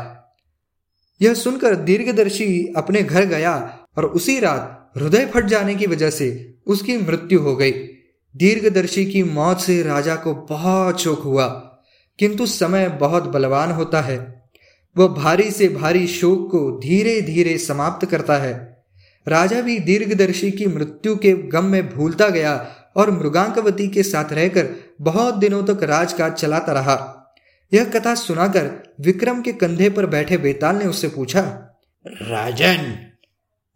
यह 1.22 1.34
सुनकर 1.34 1.76
दीर्घदर्शी 1.76 2.74
अपने 2.78 3.02
घर 3.02 3.26
गया 3.26 3.54
और 3.98 4.06
उसी 4.06 4.40
रात 4.40 4.92
हृदय 4.98 5.26
फट 5.26 5.46
जाने 5.46 5.76
की 5.76 5.86
वजह 5.86 6.10
से 6.10 6.58
उसकी 6.68 6.98
मृत्यु 6.98 7.40
हो 7.40 7.56
गई। 7.56 7.72
दीर्घदर्शी 8.36 9.06
की 9.06 9.24
मौत 9.24 9.60
से 9.60 9.82
राजा 9.84 10.16
को 10.16 10.34
बहुत 10.36 11.02
शोक 11.02 11.20
हुआ, 11.20 11.46
किंतु 12.20 12.46
समय 12.46 12.90
बहुत 12.90 13.24
बलवान 13.24 13.72
होता 13.72 14.02
है। 14.02 14.18
वह 14.96 15.08
भारी 15.08 15.52
से 15.52 15.68
भारी 15.70 16.08
शोक 16.08 16.50
को 16.52 16.80
धीरे 16.80 17.22
धीरे 17.22 17.58
समाप्त 17.58 18.06
करता 18.06 18.38
है। 18.38 18.54
राजा 19.28 19.62
भी 19.62 19.78
दीर्घदर्शी 19.80 20.52
की 20.52 20.66
मृत्यु 20.66 21.16
के 21.16 21.34
गम 21.34 21.66
में 21.66 21.90
भूलता 21.90 22.30
गया 22.30 22.56
और 22.96 23.12
मृगांकवती 23.12 23.88
के 23.88 24.04
साथ 24.04 24.34
रहकर 24.34 24.70
बहुत 25.02 25.36
दिनों 25.36 25.64
तक 25.64 25.84
राजकाज 25.84 26.34
चलाता 26.34 26.72
रहा। 26.72 27.12
यह 27.74 27.86
कथा 27.86 28.16
सुनाकर 28.16 28.94
विक्रम 29.02 29.42
के 29.42 29.54
कंधे 29.54 29.90
पर 29.90 30.06
बैठे 30.06 30.38
बेताल 30.38 30.76
ने 30.76 30.86
उससे 30.86 31.08
पूछा, 31.08 31.42
राजन, 32.06 32.98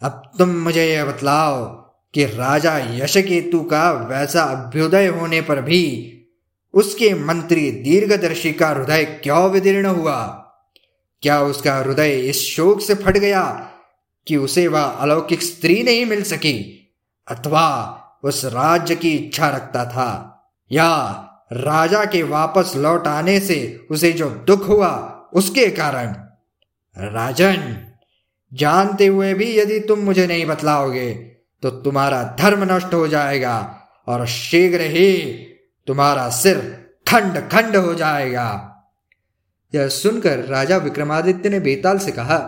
अब 0.01 0.31
तुम 0.39 0.49
मुझे 0.49 0.85
यह 0.85 1.05
बतलाओ 1.05 1.65
कि 2.13 2.25
राजा 2.25 2.77
यशकेतु 2.77 3.63
का 3.63 3.91
वैसा 3.91 4.43
अभ्युदय 4.43 5.07
होने 5.07 5.41
पर 5.41 5.61
भी 5.61 6.15
उसके 6.73 7.13
मंत्री 7.13 7.71
दीर्घदर्शी 7.71 8.51
का 8.53 8.69
हृदय 8.69 9.03
क्यों 9.03 9.49
विदीर्ण 9.49 9.85
हुआ? 9.85 10.21
क्या 11.21 11.41
उसका 11.41 11.75
हृदय 11.75 12.11
इस 12.11 12.41
शोक 12.41 12.81
से 12.81 12.95
फट 12.95 13.17
गया 13.17 13.43
कि 14.27 14.37
उसे 14.37 14.67
वह 14.67 14.81
अलौकिक 14.81 15.43
स्त्री 15.43 15.83
नहीं 15.83 16.05
मिल 16.05 16.23
सकी? 16.23 16.55
अथवा 17.27 17.95
उस 18.23 18.45
राज्य 18.45 18.95
की 18.95 19.11
इच्छा 19.11 19.49
रखता 19.49 19.85
था। 19.85 20.09
या 20.71 20.91
राजा 21.53 22.03
के 22.05 22.23
वापस 22.23 22.73
लौट 22.75 23.07
आने 23.07 23.39
से 23.39 23.87
उसे 23.91 24.11
जो 24.11 24.29
दुख 24.47 24.67
हुआ, 24.69 24.91
उसके 25.33 25.67
कारण। 25.71 26.15
राजन, 26.97 27.85
जानते 28.53 29.07
हुए 29.07 29.33
भी 29.33 29.57
यदि 29.57 29.79
तुम 29.79 29.99
मुझे 29.99 30.27
नहीं 30.27 30.45
बतलाओगे 30.45 31.11
तो 31.63 31.69
तुम्हारा 31.69 32.23
धर्म 32.39 32.63
नष्ट 32.73 32.93
हो 32.93 33.07
जाएगा 33.07 33.57
और 34.07 34.25
शीघ्र 34.27 34.81
ही 34.81 35.11
तुम्हारा 35.87 36.29
सिर 36.29 36.57
खंड 37.07 37.37
खंड 37.49 37.75
हो 37.75 37.93
जाएगा। 37.93 38.47
यह 39.73 39.87
सुनकर 39.87 40.39
राजा 40.39 40.77
विक्रमादित्य 40.77 41.49
ने 41.49 41.59
बेताल 41.59 41.97
से 41.97 42.11
कहा, 42.11 42.39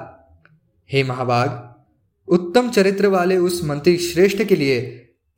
हे 0.90 1.04
महाभाग 1.04 1.68
उत्तम 2.28 2.70
चरित्र 2.70 3.08
वाले 3.08 3.38
उस 3.38 3.64
मंत्री 3.64 3.98
श्रेष्ठ 3.98 4.44
के 4.44 4.56
लिए 4.56 4.82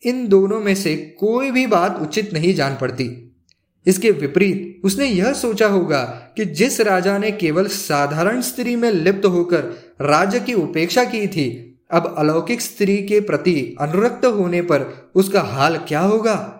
इन 0.06 0.28
दोनों 0.28 0.60
में 0.60 0.76
से 0.76 0.96
कोई 0.96 1.52
भी 1.52 1.68
बात 1.68 2.00
उचित 2.02 2.34
नहीं 2.34 2.54
जान 2.54 2.78
पड़ती। 2.82 3.36
इसके 3.88 4.12
विपरीत, 4.12 4.82
उसने 4.84 5.06
यह 5.06 5.34
सोचा 5.34 5.68
होगा 5.68 6.04
कि 6.38 6.46
जिस 6.46 6.82
राजा 6.82 7.18
ने 7.18 7.32
केवल 7.32 7.68
साधारण 7.68 8.42
स्त्री 8.42 8.76
में 8.76 8.92
लिप्त 8.92 9.26
होकर 9.26 9.60
राज्य 10.02 10.40
की 10.40 10.54
उपेक्षा 10.54 11.04
की 11.04 11.28
थी, 11.28 11.80
अब 11.92 12.16
अलौकिक 12.18 12.62
स्त्री 12.62 12.98
के 12.98 13.20
प्रति 13.20 13.76
अनुरक्त 13.82 14.26
होने 14.26 14.62
पर 14.62 15.12
उसका 15.16 15.42
हाल 15.42 15.78
क्या 15.78 16.00
होगा? 16.00 16.60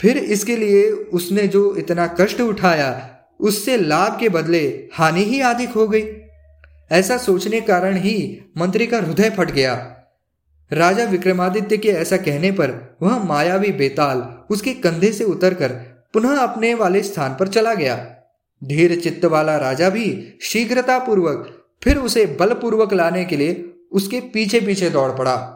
फिर 0.00 0.18
इसके 0.18 0.56
लिए 0.56 0.90
उसने 0.90 1.46
जो 1.48 1.76
इतना 1.76 2.06
कष्ट 2.06 2.40
उठाया, 2.40 3.18
उससे 3.40 3.76
लाभ 3.76 4.20
के 4.20 4.28
बदले 4.28 4.88
हानि 4.92 5.24
ही 5.24 5.40
अधिक 5.40 5.68
हो 5.68 5.88
गई। 5.88 6.04
ऐसा 6.92 7.18
सोचने 7.18 7.60
कारण 7.60 7.96
ही 7.96 8.40
मंत्री 8.58 8.86
का 8.86 8.98
हृदय 8.98 9.30
फट 9.30 9.50
गया। 9.50 9.95
राजा 10.70 11.04
विक्रमादित्य 11.04 11.76
के 11.76 11.88
ऐसा 11.88 12.16
कहने 12.16 12.50
पर 12.50 12.96
वह 13.02 13.24
मायावी 13.24 13.72
बेताल 13.72 14.22
उसके 14.50 14.72
कंधे 14.74 15.12
से 15.12 15.24
उतरकर 15.24 15.72
पुनः 16.14 16.38
अपने 16.38 16.74
वाले 16.74 17.02
स्थान 17.02 17.36
पर 17.40 17.48
चला 17.48 17.74
गया। 17.74 17.96
धीर 18.62 19.00
चित्त 19.00 19.24
वाला 19.24 19.56
राजा 19.56 19.88
भी 19.90 20.38
शीघ्रतापूर्वक, 20.42 21.52
फिर 21.84 21.96
उसे 21.96 22.24
बलपूर्वक 22.40 22.92
लाने 22.92 23.24
के 23.24 23.36
लिए 23.36 23.72
उसके 23.92 24.20
पीछे 24.20 24.60
पीछे 24.60 24.90
दौड़ 24.90 25.10
पड़ा। 25.12 25.55